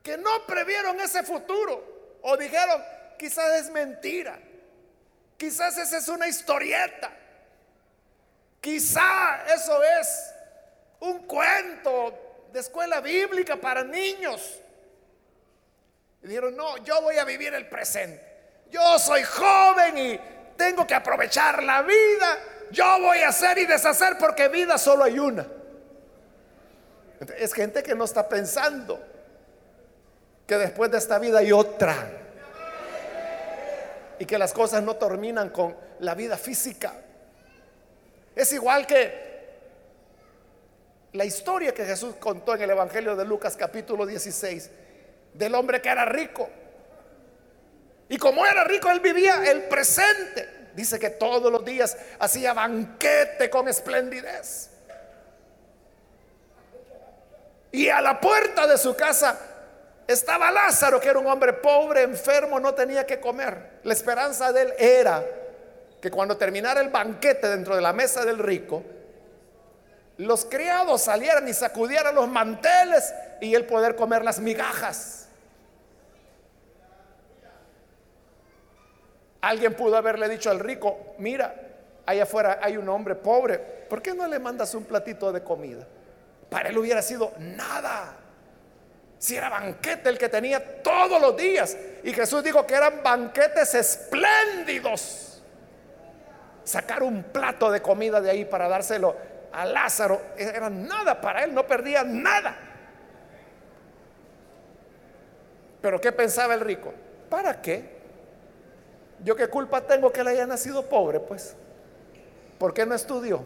que 0.00 0.16
no 0.16 0.46
previeron 0.46 1.00
ese 1.00 1.24
futuro 1.24 2.18
o 2.22 2.36
dijeron, 2.36 2.80
quizás 3.18 3.64
es 3.64 3.70
mentira, 3.70 4.38
quizás 5.36 5.76
esa 5.76 5.98
es 5.98 6.06
una 6.06 6.28
historieta, 6.28 7.10
quizá 8.60 9.44
eso 9.52 9.82
es 9.82 10.34
un 11.00 11.26
cuento 11.26 12.46
de 12.52 12.60
escuela 12.60 13.00
bíblica 13.00 13.56
para 13.56 13.82
niños. 13.82 14.60
Y 16.22 16.28
dijeron, 16.28 16.54
no, 16.54 16.76
yo 16.84 17.02
voy 17.02 17.18
a 17.18 17.24
vivir 17.24 17.52
el 17.54 17.68
presente. 17.68 18.27
Yo 18.70 18.98
soy 18.98 19.22
joven 19.22 19.98
y 19.98 20.20
tengo 20.56 20.86
que 20.86 20.94
aprovechar 20.94 21.62
la 21.62 21.82
vida. 21.82 22.38
Yo 22.70 22.84
voy 23.00 23.18
a 23.18 23.28
hacer 23.28 23.58
y 23.58 23.66
deshacer 23.66 24.16
porque 24.18 24.48
vida 24.48 24.76
solo 24.76 25.04
hay 25.04 25.18
una. 25.18 25.46
Es 27.36 27.52
gente 27.52 27.82
que 27.82 27.94
no 27.94 28.04
está 28.04 28.28
pensando 28.28 29.00
que 30.46 30.56
después 30.56 30.90
de 30.90 30.98
esta 30.98 31.18
vida 31.18 31.38
hay 31.38 31.52
otra. 31.52 31.94
Y 34.18 34.26
que 34.26 34.38
las 34.38 34.52
cosas 34.52 34.82
no 34.82 34.96
terminan 34.96 35.50
con 35.50 35.76
la 36.00 36.14
vida 36.14 36.36
física. 36.36 36.92
Es 38.34 38.52
igual 38.52 38.86
que 38.86 39.28
la 41.12 41.24
historia 41.24 41.72
que 41.72 41.84
Jesús 41.84 42.16
contó 42.20 42.54
en 42.54 42.62
el 42.62 42.70
Evangelio 42.70 43.16
de 43.16 43.24
Lucas 43.24 43.56
capítulo 43.56 44.06
16 44.06 44.70
del 45.34 45.54
hombre 45.54 45.80
que 45.80 45.88
era 45.88 46.04
rico. 46.04 46.48
Y 48.08 48.16
como 48.16 48.46
era 48.46 48.64
rico, 48.64 48.90
él 48.90 49.00
vivía 49.00 49.42
el 49.50 49.64
presente. 49.64 50.70
Dice 50.74 50.98
que 50.98 51.10
todos 51.10 51.50
los 51.50 51.64
días 51.64 51.96
hacía 52.18 52.52
banquete 52.52 53.50
con 53.50 53.68
esplendidez. 53.68 54.70
Y 57.72 57.88
a 57.88 58.00
la 58.00 58.20
puerta 58.20 58.66
de 58.66 58.78
su 58.78 58.96
casa 58.96 59.38
estaba 60.06 60.50
Lázaro, 60.50 61.00
que 61.00 61.08
era 61.08 61.18
un 61.18 61.26
hombre 61.26 61.52
pobre, 61.52 62.02
enfermo, 62.02 62.58
no 62.58 62.74
tenía 62.74 63.04
que 63.04 63.20
comer. 63.20 63.80
La 63.82 63.92
esperanza 63.92 64.52
de 64.52 64.62
él 64.62 64.74
era 64.78 65.24
que 66.00 66.10
cuando 66.10 66.36
terminara 66.36 66.80
el 66.80 66.88
banquete 66.88 67.48
dentro 67.48 67.74
de 67.74 67.82
la 67.82 67.92
mesa 67.92 68.24
del 68.24 68.38
rico, 68.38 68.84
los 70.16 70.44
criados 70.44 71.02
salieran 71.02 71.46
y 71.48 71.54
sacudieran 71.54 72.14
los 72.14 72.28
manteles 72.28 73.12
y 73.40 73.54
él 73.54 73.66
poder 73.66 73.96
comer 73.96 74.24
las 74.24 74.38
migajas. 74.38 75.17
Alguien 79.40 79.74
pudo 79.74 79.96
haberle 79.96 80.28
dicho 80.28 80.50
al 80.50 80.58
rico, 80.58 81.14
mira, 81.18 81.54
allá 82.06 82.24
afuera 82.24 82.58
hay 82.60 82.76
un 82.76 82.88
hombre 82.88 83.14
pobre, 83.14 83.58
¿por 83.58 84.02
qué 84.02 84.14
no 84.14 84.26
le 84.26 84.38
mandas 84.38 84.74
un 84.74 84.84
platito 84.84 85.30
de 85.32 85.42
comida? 85.42 85.86
Para 86.50 86.70
él 86.70 86.78
hubiera 86.78 87.02
sido 87.02 87.32
nada. 87.38 88.16
Si 89.18 89.36
era 89.36 89.48
banquete 89.48 90.08
el 90.08 90.18
que 90.18 90.28
tenía 90.28 90.82
todos 90.82 91.20
los 91.20 91.36
días. 91.36 91.76
Y 92.04 92.12
Jesús 92.12 92.42
dijo 92.42 92.66
que 92.66 92.74
eran 92.74 93.02
banquetes 93.02 93.74
espléndidos. 93.74 95.42
Sacar 96.64 97.02
un 97.02 97.24
plato 97.24 97.70
de 97.70 97.82
comida 97.82 98.20
de 98.20 98.30
ahí 98.30 98.44
para 98.44 98.68
dárselo 98.68 99.16
a 99.52 99.64
Lázaro 99.64 100.20
era 100.36 100.70
nada 100.70 101.20
para 101.20 101.44
él, 101.44 101.54
no 101.54 101.66
perdía 101.66 102.04
nada. 102.04 102.56
Pero 105.80 106.00
¿qué 106.00 106.12
pensaba 106.12 106.54
el 106.54 106.60
rico? 106.60 106.92
¿Para 107.28 107.60
qué? 107.60 107.97
Yo 109.24 109.34
qué 109.36 109.48
culpa 109.48 109.80
tengo 109.82 110.12
que 110.12 110.20
él 110.20 110.28
haya 110.28 110.46
nacido 110.46 110.88
pobre, 110.88 111.20
pues. 111.20 111.54
¿Por 112.58 112.74
qué 112.74 112.86
no 112.86 112.94
estudió? 112.94 113.42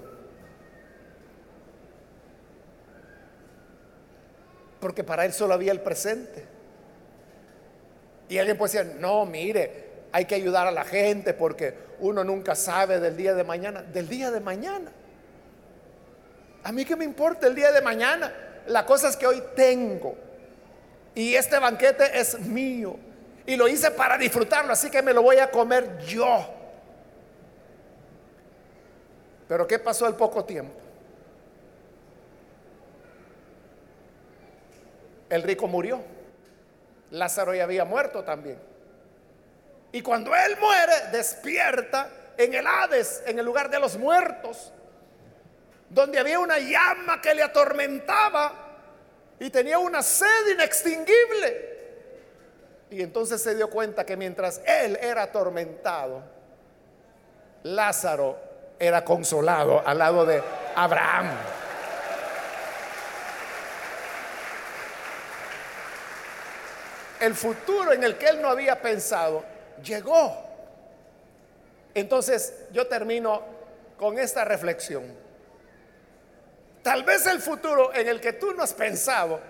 Porque 4.80 5.04
para 5.04 5.24
él 5.24 5.32
solo 5.32 5.54
había 5.54 5.72
el 5.72 5.80
presente. 5.80 6.44
Y 8.28 8.38
alguien 8.38 8.56
puede 8.56 8.72
decir, 8.72 8.96
no, 9.00 9.24
mire, 9.26 9.90
hay 10.10 10.24
que 10.24 10.34
ayudar 10.34 10.66
a 10.66 10.70
la 10.70 10.84
gente 10.84 11.34
porque 11.34 11.74
uno 12.00 12.24
nunca 12.24 12.54
sabe 12.54 12.98
del 12.98 13.16
día 13.16 13.34
de 13.34 13.44
mañana. 13.44 13.82
Del 13.82 14.08
día 14.08 14.30
de 14.30 14.40
mañana. 14.40 14.90
A 16.64 16.72
mí 16.72 16.84
qué 16.84 16.96
me 16.96 17.04
importa 17.04 17.46
el 17.46 17.54
día 17.54 17.72
de 17.72 17.80
mañana. 17.80 18.32
La 18.66 18.86
cosa 18.86 19.08
es 19.08 19.16
que 19.16 19.26
hoy 19.26 19.42
tengo. 19.54 20.16
Y 21.14 21.34
este 21.34 21.58
banquete 21.58 22.18
es 22.18 22.38
mío. 22.40 22.96
Y 23.46 23.56
lo 23.56 23.66
hice 23.66 23.90
para 23.90 24.16
disfrutarlo, 24.16 24.72
así 24.72 24.90
que 24.90 25.02
me 25.02 25.12
lo 25.12 25.22
voy 25.22 25.38
a 25.38 25.50
comer 25.50 25.98
yo. 26.00 26.46
Pero 29.48 29.66
¿qué 29.66 29.78
pasó 29.78 30.06
al 30.06 30.16
poco 30.16 30.44
tiempo? 30.44 30.74
El 35.28 35.42
rico 35.42 35.66
murió. 35.66 36.00
Lázaro 37.10 37.54
ya 37.54 37.64
había 37.64 37.84
muerto 37.84 38.22
también. 38.22 38.58
Y 39.92 40.00
cuando 40.00 40.34
él 40.34 40.56
muere, 40.58 40.92
despierta 41.12 42.08
en 42.36 42.54
el 42.54 42.66
Hades, 42.66 43.22
en 43.26 43.38
el 43.38 43.44
lugar 43.44 43.68
de 43.68 43.78
los 43.78 43.96
muertos, 43.98 44.72
donde 45.90 46.18
había 46.18 46.38
una 46.38 46.58
llama 46.58 47.20
que 47.20 47.34
le 47.34 47.42
atormentaba 47.42 48.52
y 49.38 49.50
tenía 49.50 49.78
una 49.78 50.02
sed 50.02 50.52
inextinguible. 50.54 51.71
Y 52.92 53.00
entonces 53.00 53.40
se 53.40 53.54
dio 53.54 53.70
cuenta 53.70 54.04
que 54.04 54.18
mientras 54.18 54.60
él 54.66 54.98
era 55.00 55.22
atormentado, 55.22 56.22
Lázaro 57.62 58.38
era 58.78 59.02
consolado 59.02 59.82
al 59.86 59.96
lado 59.96 60.26
de 60.26 60.42
Abraham. 60.76 61.30
El 67.18 67.34
futuro 67.34 67.94
en 67.94 68.04
el 68.04 68.18
que 68.18 68.26
él 68.26 68.42
no 68.42 68.48
había 68.48 68.82
pensado 68.82 69.42
llegó. 69.82 70.44
Entonces 71.94 72.52
yo 72.72 72.88
termino 72.88 73.42
con 73.96 74.18
esta 74.18 74.44
reflexión. 74.44 75.04
Tal 76.82 77.04
vez 77.04 77.24
el 77.24 77.40
futuro 77.40 77.94
en 77.94 78.06
el 78.06 78.20
que 78.20 78.34
tú 78.34 78.52
no 78.52 78.62
has 78.62 78.74
pensado, 78.74 79.40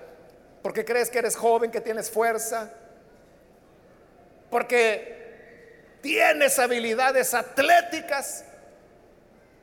porque 0.62 0.84
crees 0.84 1.10
que 1.10 1.18
eres 1.18 1.34
joven, 1.34 1.72
que 1.72 1.80
tienes 1.80 2.08
fuerza, 2.08 2.70
porque 4.52 5.96
tienes 6.02 6.58
habilidades 6.58 7.32
atléticas 7.32 8.44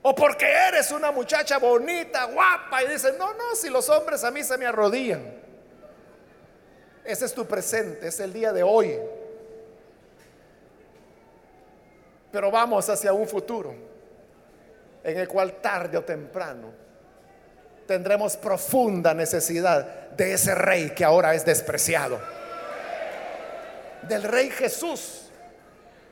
o 0.02 0.16
porque 0.16 0.52
eres 0.52 0.92
una 0.92 1.12
muchacha 1.12 1.60
bonita, 1.60 2.26
guapa 2.26 2.84
y 2.84 2.88
dices, 2.88 3.14
no, 3.16 3.36
no, 3.36 3.56
si 3.56 3.70
los 3.70 3.88
hombres 3.88 4.24
a 4.24 4.32
mí 4.32 4.44
se 4.44 4.58
me 4.58 4.66
arrodillan. 4.66 5.22
Ese 7.06 7.26
es 7.26 7.34
tu 7.36 7.46
presente, 7.46 8.08
es 8.08 8.20
el 8.20 8.34
día 8.34 8.52
de 8.52 8.64
hoy. 8.64 8.98
Pero 12.32 12.50
vamos 12.50 12.90
hacia 12.90 13.14
un 13.14 13.28
futuro 13.28 13.76
en 15.04 15.20
el 15.20 15.28
cual 15.28 15.62
tarde 15.62 16.00
o 16.00 16.04
temprano 16.04 16.72
tendremos 17.86 18.36
profunda 18.38 19.14
necesidad 19.14 20.10
de 20.10 20.34
ese 20.34 20.56
rey 20.56 20.90
que 20.96 21.06
ahora 21.06 21.36
es 21.36 21.46
despreciado 21.46 22.39
del 24.04 24.24
rey 24.24 24.50
Jesús, 24.50 25.30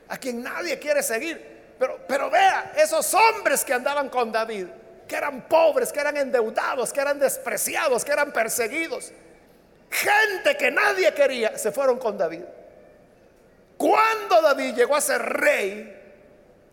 a 0.08 0.18
quien 0.18 0.44
nadie 0.44 0.78
quiere 0.80 1.04
seguir. 1.04 1.76
Pero, 1.80 2.00
pero 2.08 2.30
vea, 2.30 2.74
esos 2.76 3.14
hombres 3.14 3.64
que 3.64 3.74
andaban 3.74 4.10
con 4.10 4.32
David, 4.32 4.68
que 5.08 5.16
eran 5.16 5.48
pobres, 5.48 5.92
que 5.92 6.00
eran 6.00 6.18
endeudados, 6.18 6.92
que 6.92 7.00
eran 7.00 7.20
despreciados, 7.20 8.04
que 8.04 8.12
eran 8.12 8.32
perseguidos, 8.32 9.12
gente 9.90 10.58
que 10.58 10.72
nadie 10.72 11.14
quería, 11.14 11.58
se 11.58 11.72
fueron 11.72 11.98
con 11.98 12.18
David. 12.18 12.44
Cuando 13.78 14.42
David 14.42 14.76
llegó 14.76 14.96
a 14.96 15.02
ser 15.02 15.22
rey, 15.22 15.94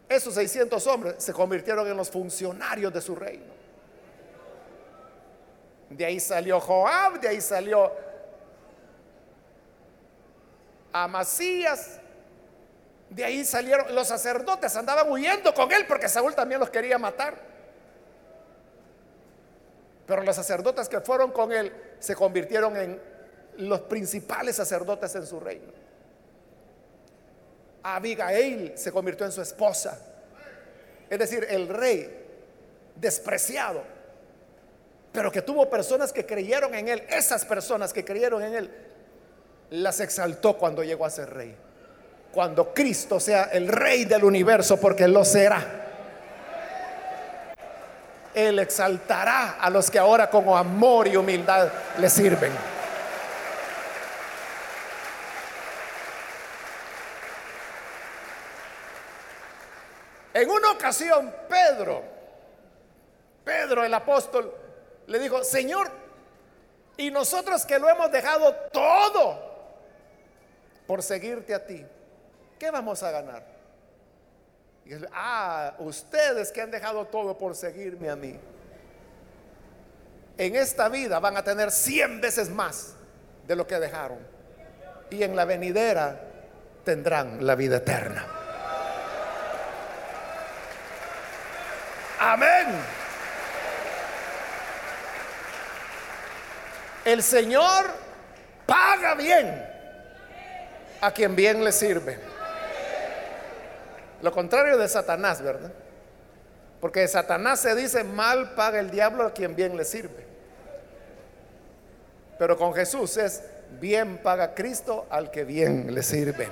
esos 0.08 0.34
600 0.34 0.86
hombres 0.86 1.14
se 1.18 1.32
convirtieron 1.32 1.86
en 1.86 1.96
los 1.96 2.10
funcionarios 2.10 2.92
de 2.92 3.00
su 3.00 3.14
reino. 3.14 3.54
De 5.90 6.04
ahí 6.04 6.18
salió 6.18 6.60
Joab, 6.60 7.20
de 7.20 7.28
ahí 7.28 7.40
salió 7.40 7.92
Amasías. 10.94 11.98
De 13.10 13.24
ahí 13.24 13.44
salieron 13.44 13.92
los 13.94 14.06
sacerdotes, 14.06 14.74
andaban 14.76 15.10
huyendo 15.10 15.52
con 15.52 15.70
él 15.72 15.86
porque 15.86 16.08
Saúl 16.08 16.34
también 16.34 16.60
los 16.60 16.70
quería 16.70 16.98
matar. 16.98 17.34
Pero 20.06 20.22
los 20.22 20.36
sacerdotes 20.36 20.88
que 20.88 21.00
fueron 21.00 21.32
con 21.32 21.52
él 21.52 21.72
se 21.98 22.14
convirtieron 22.14 22.76
en 22.76 23.00
los 23.58 23.80
principales 23.82 24.56
sacerdotes 24.56 25.14
en 25.16 25.26
su 25.26 25.40
reino. 25.40 25.72
Abigail 27.82 28.72
se 28.76 28.92
convirtió 28.92 29.26
en 29.26 29.32
su 29.32 29.42
esposa. 29.42 29.98
Es 31.10 31.18
decir, 31.18 31.44
el 31.50 31.68
rey 31.68 32.24
despreciado, 32.94 33.82
pero 35.12 35.30
que 35.32 35.42
tuvo 35.42 35.68
personas 35.68 36.12
que 36.12 36.24
creyeron 36.24 36.72
en 36.74 36.88
él. 36.88 37.04
Esas 37.08 37.44
personas 37.44 37.92
que 37.92 38.04
creyeron 38.04 38.42
en 38.42 38.54
él 38.54 38.93
las 39.82 39.98
exaltó 40.00 40.56
cuando 40.56 40.84
llegó 40.84 41.04
a 41.04 41.10
ser 41.10 41.30
rey. 41.30 41.56
Cuando 42.32 42.72
Cristo 42.72 43.18
sea 43.18 43.44
el 43.44 43.68
rey 43.68 44.04
del 44.04 44.24
universo, 44.24 44.78
porque 44.78 45.08
lo 45.08 45.24
será. 45.24 45.82
Él 48.34 48.58
exaltará 48.58 49.56
a 49.60 49.70
los 49.70 49.90
que 49.90 49.98
ahora 49.98 50.30
como 50.30 50.56
amor 50.56 51.08
y 51.08 51.16
humildad 51.16 51.68
le 51.98 52.08
sirven. 52.10 52.52
En 60.34 60.50
una 60.50 60.72
ocasión, 60.72 61.32
Pedro, 61.48 62.02
Pedro 63.44 63.84
el 63.84 63.94
apóstol, 63.94 64.52
le 65.06 65.18
dijo, 65.20 65.44
Señor, 65.44 65.88
y 66.96 67.10
nosotros 67.10 67.64
que 67.64 67.78
lo 67.78 67.88
hemos 67.88 68.10
dejado 68.10 68.52
todo 68.72 69.53
por 70.86 71.02
seguirte 71.02 71.54
a 71.54 71.64
ti, 71.64 71.84
¿qué 72.58 72.70
vamos 72.70 73.02
a 73.02 73.10
ganar? 73.10 73.44
Y 74.86 74.92
ah, 75.12 75.74
ustedes 75.78 76.52
que 76.52 76.60
han 76.60 76.70
dejado 76.70 77.06
todo 77.06 77.38
por 77.38 77.54
seguirme 77.54 78.10
a 78.10 78.16
mí, 78.16 78.38
en 80.36 80.56
esta 80.56 80.88
vida 80.88 81.18
van 81.20 81.36
a 81.36 81.44
tener 81.44 81.70
cien 81.70 82.20
veces 82.20 82.50
más 82.50 82.94
de 83.46 83.56
lo 83.56 83.66
que 83.66 83.78
dejaron. 83.78 84.18
Y 85.10 85.22
en 85.22 85.36
la 85.36 85.44
venidera 85.44 86.20
tendrán 86.84 87.46
la 87.46 87.54
vida 87.54 87.76
eterna. 87.76 88.26
Amén. 92.18 92.66
El 97.04 97.22
Señor 97.22 97.84
paga 98.66 99.14
bien 99.14 99.73
a 101.00 101.12
quien 101.12 101.36
bien 101.36 101.64
le 101.64 101.72
sirve. 101.72 102.18
Lo 104.22 104.32
contrario 104.32 104.78
de 104.78 104.88
Satanás, 104.88 105.42
¿verdad? 105.42 105.70
Porque 106.80 107.00
de 107.00 107.08
Satanás 107.08 107.60
se 107.60 107.74
dice, 107.74 108.04
mal 108.04 108.54
paga 108.54 108.78
el 108.78 108.90
diablo 108.90 109.26
a 109.26 109.32
quien 109.32 109.54
bien 109.54 109.76
le 109.76 109.84
sirve. 109.84 110.24
Pero 112.38 112.56
con 112.56 112.74
Jesús 112.74 113.16
es, 113.16 113.42
bien 113.80 114.18
paga 114.18 114.54
Cristo 114.54 115.06
al 115.10 115.30
que 115.30 115.44
bien 115.44 115.94
le 115.94 116.02
sirve. 116.02 116.48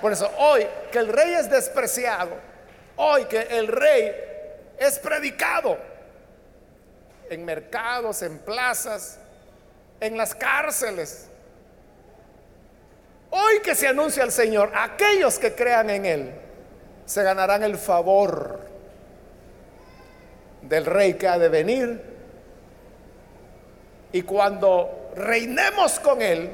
Por 0.00 0.12
eso 0.12 0.30
hoy 0.38 0.66
que 0.92 0.98
el 0.98 1.08
rey 1.08 1.34
es 1.34 1.50
despreciado, 1.50 2.30
hoy 2.96 3.24
que 3.24 3.40
el 3.40 3.66
rey 3.68 4.14
es 4.78 4.98
predicado 4.98 5.76
en 7.30 7.44
mercados, 7.44 8.22
en 8.22 8.38
plazas, 8.38 9.18
en 10.00 10.16
las 10.16 10.34
cárceles. 10.34 11.28
Hoy 13.30 13.60
que 13.62 13.74
se 13.74 13.86
anuncia 13.86 14.22
al 14.22 14.32
Señor, 14.32 14.72
aquellos 14.74 15.38
que 15.38 15.54
crean 15.54 15.90
en 15.90 16.06
Él 16.06 16.30
se 17.04 17.22
ganarán 17.22 17.62
el 17.62 17.76
favor 17.76 18.60
del 20.62 20.86
rey 20.86 21.14
que 21.14 21.28
ha 21.28 21.38
de 21.38 21.48
venir. 21.48 22.02
Y 24.12 24.22
cuando 24.22 25.12
reinemos 25.16 26.00
con 26.00 26.22
Él, 26.22 26.50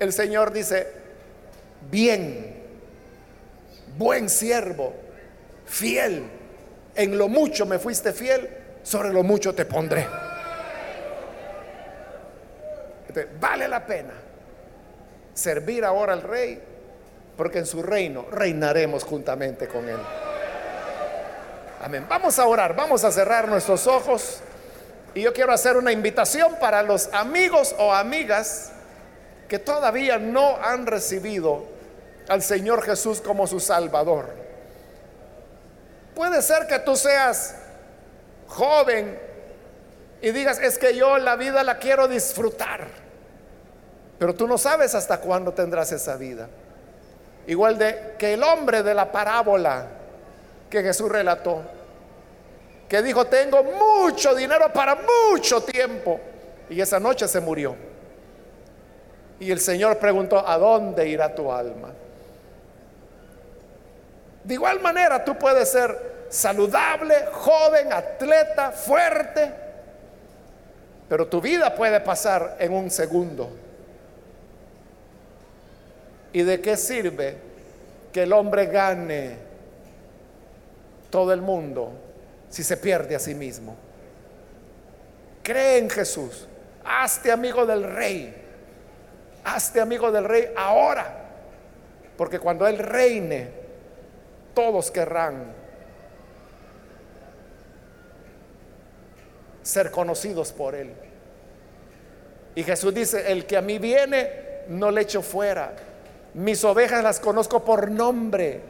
el 0.00 0.12
Señor 0.12 0.52
dice, 0.52 0.88
bien, 1.90 2.56
buen 3.96 4.28
siervo, 4.28 4.94
fiel, 5.64 6.24
en 6.96 7.16
lo 7.16 7.28
mucho 7.28 7.66
me 7.66 7.78
fuiste 7.78 8.12
fiel, 8.12 8.48
sobre 8.82 9.12
lo 9.12 9.22
mucho 9.22 9.54
te 9.54 9.64
pondré. 9.64 10.06
vale 13.40 13.68
la 13.68 13.84
pena 13.84 14.29
servir 15.40 15.84
ahora 15.84 16.12
al 16.12 16.22
rey, 16.22 16.62
porque 17.36 17.58
en 17.58 17.66
su 17.66 17.82
reino 17.82 18.26
reinaremos 18.30 19.04
juntamente 19.04 19.66
con 19.66 19.88
él. 19.88 19.98
Amén. 21.82 22.06
Vamos 22.08 22.38
a 22.38 22.46
orar, 22.46 22.76
vamos 22.76 23.04
a 23.04 23.10
cerrar 23.10 23.48
nuestros 23.48 23.86
ojos. 23.86 24.40
Y 25.14 25.22
yo 25.22 25.32
quiero 25.32 25.52
hacer 25.52 25.76
una 25.76 25.92
invitación 25.92 26.56
para 26.60 26.82
los 26.82 27.08
amigos 27.12 27.74
o 27.78 27.92
amigas 27.92 28.70
que 29.48 29.58
todavía 29.58 30.18
no 30.18 30.56
han 30.62 30.86
recibido 30.86 31.64
al 32.28 32.42
Señor 32.42 32.82
Jesús 32.82 33.20
como 33.20 33.46
su 33.46 33.58
Salvador. 33.58 34.28
Puede 36.14 36.42
ser 36.42 36.66
que 36.66 36.78
tú 36.78 36.94
seas 36.94 37.56
joven 38.46 39.18
y 40.22 40.30
digas, 40.32 40.58
es 40.60 40.78
que 40.78 40.94
yo 40.94 41.18
la 41.18 41.36
vida 41.36 41.64
la 41.64 41.78
quiero 41.78 42.06
disfrutar, 42.06 42.86
pero 44.20 44.34
tú 44.34 44.46
no 44.46 44.58
sabes 44.58 44.94
hasta 44.94 45.18
cuándo 45.18 45.54
tendrás 45.54 45.90
esa 45.92 46.14
vida. 46.16 46.46
Igual 47.46 47.78
de 47.78 48.16
que 48.18 48.34
el 48.34 48.42
hombre 48.42 48.82
de 48.82 48.92
la 48.92 49.10
parábola 49.10 49.86
que 50.68 50.82
Jesús 50.82 51.10
relató, 51.10 51.62
que 52.86 53.00
dijo, 53.00 53.24
tengo 53.28 53.64
mucho 53.64 54.34
dinero 54.34 54.70
para 54.74 54.98
mucho 55.30 55.62
tiempo, 55.62 56.20
y 56.68 56.82
esa 56.82 57.00
noche 57.00 57.26
se 57.28 57.40
murió. 57.40 57.74
Y 59.38 59.50
el 59.50 59.58
Señor 59.58 59.96
preguntó, 59.96 60.46
¿a 60.46 60.58
dónde 60.58 61.08
irá 61.08 61.34
tu 61.34 61.50
alma? 61.50 61.88
De 64.44 64.52
igual 64.52 64.80
manera, 64.80 65.24
tú 65.24 65.38
puedes 65.38 65.72
ser 65.72 66.26
saludable, 66.28 67.14
joven, 67.32 67.90
atleta, 67.90 68.70
fuerte, 68.70 69.50
pero 71.08 71.26
tu 71.26 71.40
vida 71.40 71.74
puede 71.74 72.00
pasar 72.00 72.58
en 72.58 72.74
un 72.74 72.90
segundo. 72.90 73.59
¿Y 76.32 76.42
de 76.42 76.60
qué 76.60 76.76
sirve 76.76 77.36
que 78.12 78.22
el 78.22 78.32
hombre 78.32 78.66
gane 78.66 79.36
todo 81.10 81.32
el 81.32 81.40
mundo 81.40 81.92
si 82.48 82.62
se 82.62 82.76
pierde 82.76 83.16
a 83.16 83.18
sí 83.18 83.34
mismo? 83.34 83.76
Cree 85.42 85.78
en 85.78 85.90
Jesús, 85.90 86.46
hazte 86.84 87.32
amigo 87.32 87.66
del 87.66 87.82
rey, 87.82 88.34
hazte 89.44 89.80
amigo 89.80 90.12
del 90.12 90.24
rey 90.24 90.50
ahora, 90.56 91.24
porque 92.16 92.38
cuando 92.38 92.66
Él 92.66 92.78
reine, 92.78 93.48
todos 94.54 94.90
querrán 94.90 95.52
ser 99.62 99.90
conocidos 99.90 100.52
por 100.52 100.74
Él. 100.74 100.92
Y 102.54 102.62
Jesús 102.62 102.92
dice, 102.92 103.30
el 103.30 103.46
que 103.46 103.56
a 103.56 103.62
mí 103.62 103.78
viene, 103.78 104.30
no 104.68 104.90
le 104.90 105.02
echo 105.02 105.22
fuera. 105.22 105.72
Mis 106.34 106.64
ovejas 106.64 107.02
las 107.02 107.18
conozco 107.18 107.64
por 107.64 107.90
nombre. 107.90 108.60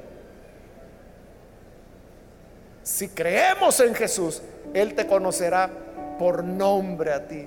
Si 2.82 3.08
creemos 3.08 3.78
en 3.80 3.94
Jesús, 3.94 4.42
Él 4.72 4.94
te 4.94 5.06
conocerá 5.06 5.70
por 6.18 6.42
nombre 6.42 7.12
a 7.12 7.26
ti. 7.26 7.46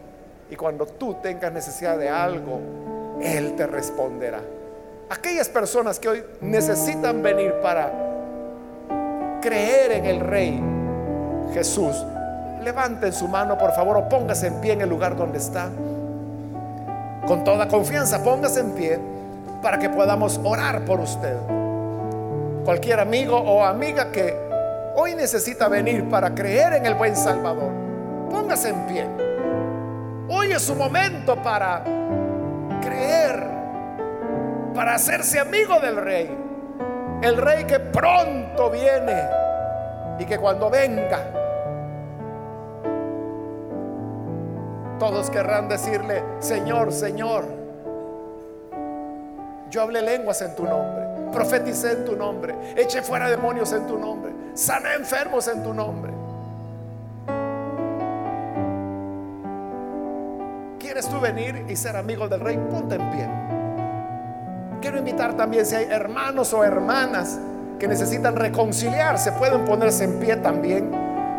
Y 0.50 0.56
cuando 0.56 0.86
tú 0.86 1.16
tengas 1.16 1.52
necesidad 1.52 1.98
de 1.98 2.10
algo, 2.10 3.18
Él 3.22 3.56
te 3.56 3.66
responderá. 3.66 4.42
Aquellas 5.10 5.50
personas 5.50 6.00
que 6.00 6.10
hoy 6.10 6.24
necesitan 6.42 7.22
venir 7.24 7.54
para 7.62 7.92
creer 9.42 9.92
en 9.94 10.06
el 10.06 10.20
Rey 10.20 10.62
Jesús, 11.54 11.96
levanten 12.64 13.12
su 13.12 13.28
mano 13.28 13.58
por 13.58 13.74
favor 13.74 13.98
o 13.98 14.10
póngase 14.10 14.48
en 14.48 14.62
pie 14.62 14.74
en 14.74 14.82
el 14.82 14.90
lugar 14.90 15.16
donde 15.16 15.38
está. 15.38 15.70
Con 17.28 17.44
toda 17.44 17.68
confianza, 17.68 18.24
póngase 18.24 18.60
en 18.60 18.72
pie 18.72 19.13
para 19.64 19.80
que 19.80 19.90
podamos 19.90 20.40
orar 20.44 20.86
por 20.86 21.00
usted. 21.00 21.36
Cualquier 22.64 23.00
amigo 23.00 23.36
o 23.36 23.66
amiga 23.66 24.12
que 24.12 24.38
hoy 24.96 25.16
necesita 25.16 25.68
venir 25.68 26.08
para 26.08 26.36
creer 26.36 26.74
en 26.74 26.86
el 26.86 26.94
buen 26.94 27.16
Salvador, 27.16 27.72
póngase 28.30 28.70
en 28.70 28.86
pie. 28.86 29.08
Hoy 30.30 30.52
es 30.52 30.62
su 30.62 30.76
momento 30.76 31.36
para 31.42 31.84
creer, 32.82 33.44
para 34.76 34.94
hacerse 34.94 35.40
amigo 35.40 35.80
del 35.80 35.96
Rey 35.96 36.44
el 37.24 37.38
rey 37.38 37.64
que 37.64 37.80
pronto 37.80 38.70
viene 38.70 39.16
y 40.20 40.26
que 40.26 40.38
cuando 40.38 40.70
venga, 40.70 41.20
todos 45.00 45.30
querrán 45.30 45.70
decirle, 45.70 46.22
Señor, 46.40 46.92
Señor, 46.92 47.63
yo 49.74 49.82
hablé 49.82 50.04
lenguas 50.04 50.40
en 50.44 50.56
tu 50.56 50.66
nombre, 50.66 51.04
profeticé 51.32 51.94
en 51.94 52.06
tu 52.06 52.16
nombre, 52.16 52.54
eché 52.76 53.02
fuera 53.02 53.28
demonios 53.28 53.74
en 53.74 53.88
tu 53.88 53.98
nombre, 53.98 54.32
sané 54.54 54.94
enfermos 54.94 55.48
en 55.48 55.64
tu 55.64 55.74
nombre. 55.74 56.14
¿Quieres 60.78 61.10
tú 61.10 61.20
venir 61.20 61.66
y 61.68 61.76
ser 61.76 61.96
amigo 61.96 62.28
del 62.28 62.42
rey? 62.42 62.56
Ponte 62.70 62.94
en 62.94 63.10
pie. 63.10 63.28
Quiero 64.80 65.00
invitar 65.00 65.36
también 65.36 65.66
si 65.66 65.74
hay 65.74 65.86
hermanos 65.86 66.54
o 66.54 66.64
hermanas 66.64 67.40
que 67.80 67.88
necesitan 67.88 68.36
reconciliarse, 68.36 69.32
pueden 69.32 69.66
ponerse 69.66 70.04
en 70.04 70.20
pie 70.20 70.36
también. 70.36 70.92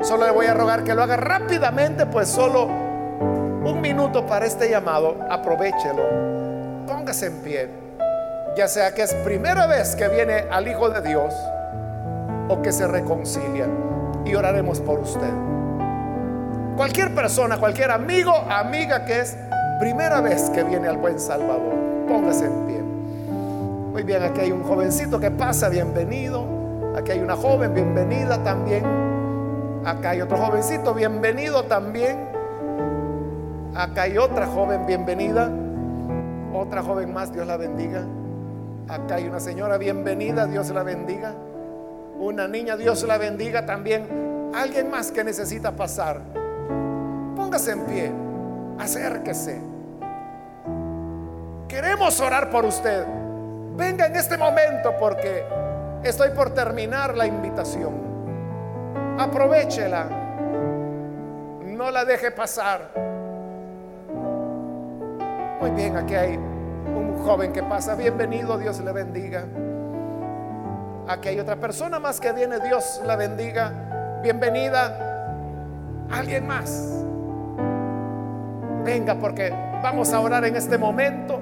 Solo 0.02 0.26
le 0.26 0.32
voy 0.32 0.46
a 0.46 0.54
rogar 0.54 0.82
que 0.82 0.92
lo 0.92 1.04
haga 1.04 1.16
rápidamente, 1.16 2.04
pues 2.06 2.26
solo 2.30 2.64
un 2.64 3.80
minuto 3.80 4.26
para 4.26 4.44
este 4.44 4.68
llamado, 4.68 5.18
aprovechelo. 5.30 6.02
Póngase 6.88 7.26
en 7.26 7.42
pie. 7.42 7.83
Ya 8.56 8.68
sea 8.68 8.94
que 8.94 9.02
es 9.02 9.12
primera 9.14 9.66
vez 9.66 9.96
que 9.96 10.06
viene 10.08 10.44
al 10.50 10.68
Hijo 10.68 10.88
de 10.88 11.00
Dios 11.02 11.34
o 12.48 12.62
que 12.62 12.70
se 12.70 12.86
reconcilia. 12.86 13.66
Y 14.24 14.34
oraremos 14.36 14.80
por 14.80 15.00
usted. 15.00 15.32
Cualquier 16.76 17.14
persona, 17.14 17.58
cualquier 17.58 17.90
amigo, 17.90 18.32
amiga 18.48 19.04
que 19.04 19.20
es 19.20 19.36
primera 19.80 20.20
vez 20.20 20.50
que 20.50 20.62
viene 20.62 20.88
al 20.88 20.96
buen 20.96 21.18
Salvador, 21.18 21.74
póngase 22.08 22.46
en 22.46 22.66
pie. 22.66 22.78
Muy 22.78 24.02
bien, 24.02 24.22
aquí 24.22 24.40
hay 24.40 24.52
un 24.52 24.62
jovencito 24.62 25.20
que 25.20 25.30
pasa, 25.30 25.68
bienvenido. 25.68 26.44
Aquí 26.96 27.10
hay 27.10 27.20
una 27.20 27.36
joven, 27.36 27.74
bienvenida 27.74 28.42
también. 28.44 28.84
Acá 29.84 30.10
hay 30.10 30.20
otro 30.20 30.38
jovencito, 30.38 30.94
bienvenido 30.94 31.64
también. 31.64 32.28
Acá 33.74 34.02
hay 34.02 34.16
otra 34.16 34.46
joven, 34.46 34.86
bienvenida. 34.86 35.50
Otra 36.52 36.82
joven 36.82 37.12
más, 37.12 37.32
Dios 37.32 37.46
la 37.46 37.56
bendiga. 37.56 38.04
Acá 38.88 39.14
hay 39.14 39.26
una 39.26 39.40
señora, 39.40 39.78
bienvenida, 39.78 40.46
Dios 40.46 40.68
la 40.70 40.82
bendiga. 40.82 41.34
Una 42.18 42.46
niña, 42.46 42.76
Dios 42.76 43.02
la 43.04 43.16
bendiga 43.16 43.64
también. 43.64 44.50
Alguien 44.54 44.90
más 44.90 45.10
que 45.10 45.24
necesita 45.24 45.72
pasar. 45.72 46.20
Póngase 47.34 47.72
en 47.72 47.80
pie, 47.86 48.12
acérquese. 48.78 49.60
Queremos 51.66 52.20
orar 52.20 52.50
por 52.50 52.66
usted. 52.66 53.06
Venga 53.74 54.06
en 54.06 54.16
este 54.16 54.36
momento 54.36 54.94
porque 55.00 55.44
estoy 56.02 56.30
por 56.30 56.50
terminar 56.50 57.16
la 57.16 57.26
invitación. 57.26 57.94
Aprovechela. 59.18 60.08
No 61.64 61.90
la 61.90 62.04
deje 62.04 62.30
pasar. 62.30 62.90
Muy 65.60 65.70
bien, 65.70 65.96
aquí 65.96 66.14
hay 66.14 66.38
joven 67.22 67.52
que 67.52 67.62
pasa. 67.62 67.94
Bienvenido, 67.94 68.58
Dios 68.58 68.80
le 68.80 68.92
bendiga. 68.92 69.44
Aquí 71.06 71.28
hay 71.28 71.40
otra 71.40 71.56
persona 71.56 71.98
más 71.98 72.20
que 72.20 72.32
viene, 72.32 72.60
Dios 72.60 73.00
la 73.04 73.16
bendiga. 73.16 74.20
Bienvenida. 74.22 76.06
Alguien 76.10 76.46
más. 76.46 77.04
Venga, 78.84 79.14
porque 79.14 79.50
vamos 79.82 80.12
a 80.12 80.20
orar 80.20 80.44
en 80.44 80.56
este 80.56 80.78
momento. 80.78 81.40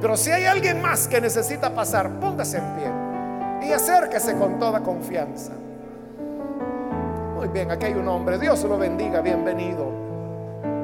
Pero 0.00 0.16
si 0.16 0.30
hay 0.30 0.44
alguien 0.44 0.80
más 0.82 1.08
que 1.08 1.20
necesita 1.20 1.74
pasar, 1.74 2.20
póngase 2.20 2.58
en 2.58 2.76
pie 2.76 3.68
y 3.68 3.72
acérquese 3.72 4.36
con 4.36 4.58
toda 4.58 4.80
confianza. 4.80 5.52
Muy 7.34 7.48
bien, 7.48 7.70
aquí 7.70 7.86
hay 7.86 7.94
un 7.94 8.08
hombre. 8.08 8.38
Dios 8.38 8.62
lo 8.64 8.78
bendiga, 8.78 9.20
bienvenido. 9.20 9.90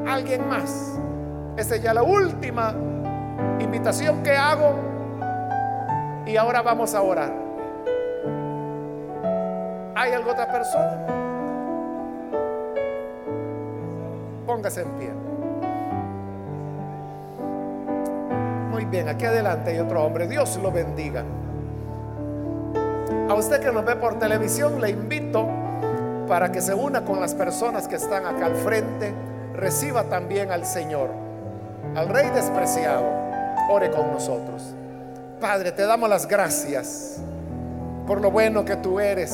Alguien 0.07 0.49
más. 0.49 0.99
Esta 1.57 1.77
es 1.77 1.83
ya 1.83 1.93
la 1.93 2.03
última 2.03 2.75
invitación 3.61 4.22
que 4.22 4.36
hago. 4.36 4.74
Y 6.26 6.36
ahora 6.36 6.62
vamos 6.62 6.95
a 6.95 7.03
orar. 7.03 7.32
¿Hay 9.95 10.12
alguna 10.12 10.32
otra 10.32 10.51
persona? 10.51 11.07
Póngase 14.47 14.82
en 14.82 14.90
pie. 14.93 15.11
Muy 18.70 18.84
bien, 18.86 19.09
aquí 19.09 19.24
adelante 19.24 19.70
hay 19.70 19.78
otro 19.78 20.05
hombre. 20.05 20.26
Dios 20.26 20.59
lo 20.62 20.72
bendiga. 20.72 21.24
A 23.28 23.34
usted 23.34 23.61
que 23.61 23.70
nos 23.70 23.84
ve 23.84 23.97
por 23.97 24.18
televisión, 24.18 24.80
le 24.80 24.90
invito 24.90 25.47
para 26.26 26.51
que 26.51 26.61
se 26.61 26.74
una 26.74 27.05
con 27.05 27.20
las 27.20 27.34
personas 27.34 27.86
que 27.86 27.97
están 27.97 28.26
acá 28.26 28.47
al 28.47 28.57
frente, 28.57 29.12
reciba 29.55 30.05
también 30.05 30.51
al 30.51 30.64
Señor, 30.64 31.11
al 31.95 32.09
Rey 32.09 32.30
despreciado. 32.30 33.22
Ore 33.69 33.91
con 33.91 34.13
nosotros. 34.13 34.75
Padre, 35.41 35.73
te 35.73 35.83
damos 35.83 36.09
las 36.09 36.27
gracias 36.27 37.19
por 38.07 38.21
lo 38.21 38.31
bueno 38.31 38.65
que 38.65 38.77
tú 38.77 39.01
eres, 39.01 39.33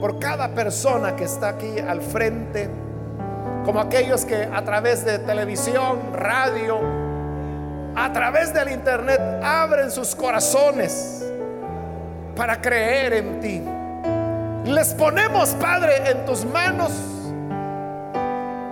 por 0.00 0.18
cada 0.18 0.48
persona 0.48 1.16
que 1.16 1.24
está 1.24 1.50
aquí 1.50 1.78
al 1.78 2.00
frente, 2.00 2.68
como 3.64 3.80
aquellos 3.80 4.24
que 4.24 4.44
a 4.44 4.64
través 4.64 5.04
de 5.04 5.18
televisión, 5.18 6.12
radio, 6.12 6.80
a 7.94 8.12
través 8.12 8.54
del 8.54 8.70
internet 8.70 9.20
abren 9.42 9.90
sus 9.90 10.14
corazones 10.14 11.24
para 12.36 12.60
creer 12.60 13.12
en 13.12 13.40
ti. 13.40 13.62
Les 14.70 14.94
ponemos, 14.94 15.50
Padre, 15.54 16.10
en 16.10 16.24
tus 16.24 16.44
manos 16.44 16.92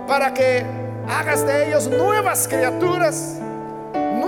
para 0.07 0.33
que 0.33 0.65
hagas 1.09 1.45
de 1.45 1.67
ellos 1.67 1.87
nuevas 1.89 2.47
criaturas, 2.47 3.35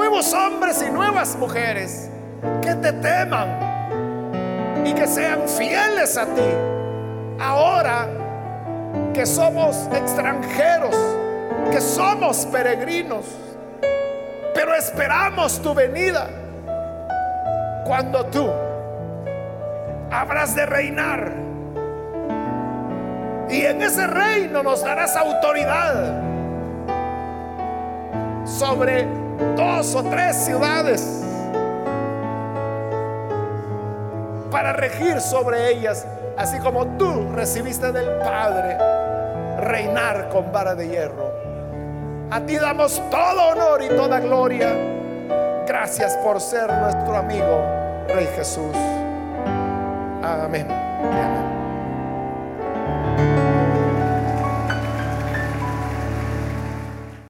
nuevos 0.10 0.34
hombres 0.34 0.82
y 0.82 0.90
nuevas 0.90 1.36
mujeres 1.36 2.10
que 2.64 2.74
te 2.74 2.92
teman 2.94 3.48
y 4.84 4.92
que 4.94 5.06
sean 5.06 5.48
fieles 5.48 6.18
a 6.18 6.26
ti. 6.26 6.50
Ahora 7.40 8.08
que 9.14 9.24
somos 9.28 9.88
extranjeros, 9.94 10.96
que 11.72 11.80
somos 11.80 12.44
peregrinos, 12.48 13.24
pero 14.56 14.74
esperamos 14.74 15.62
tu 15.62 15.76
venida 15.76 16.28
cuando 17.86 18.26
tú 18.26 18.50
habrás 20.10 20.56
de 20.56 20.66
reinar 20.66 21.34
y 23.48 23.62
en 23.62 23.80
ese 23.84 24.08
reino 24.08 24.64
nos 24.64 24.84
darás 24.84 25.16
autoridad 25.16 26.24
sobre 28.44 29.29
dos 29.56 29.96
o 29.96 30.04
tres 30.04 30.36
ciudades 30.38 31.24
para 34.52 34.74
regir 34.74 35.22
sobre 35.22 35.72
ellas, 35.72 36.06
así 36.38 36.60
como 36.60 36.86
tú 36.98 37.32
recibiste 37.34 37.92
del 37.92 38.10
Padre 38.20 38.78
reinar 39.60 40.30
con 40.30 40.52
vara 40.52 40.76
de 40.76 40.88
hierro. 40.88 41.32
A 42.32 42.40
ti 42.42 42.58
damos 42.58 43.02
todo 43.10 43.50
honor 43.50 43.82
y 43.84 43.88
toda 43.90 44.20
gloria. 44.20 44.76
Gracias 45.68 46.16
por 46.18 46.40
ser 46.42 46.72
nuestro 46.72 47.16
amigo, 47.16 47.64
Rey 48.08 48.28
Jesús. 48.36 48.76
Amén. 50.24 50.68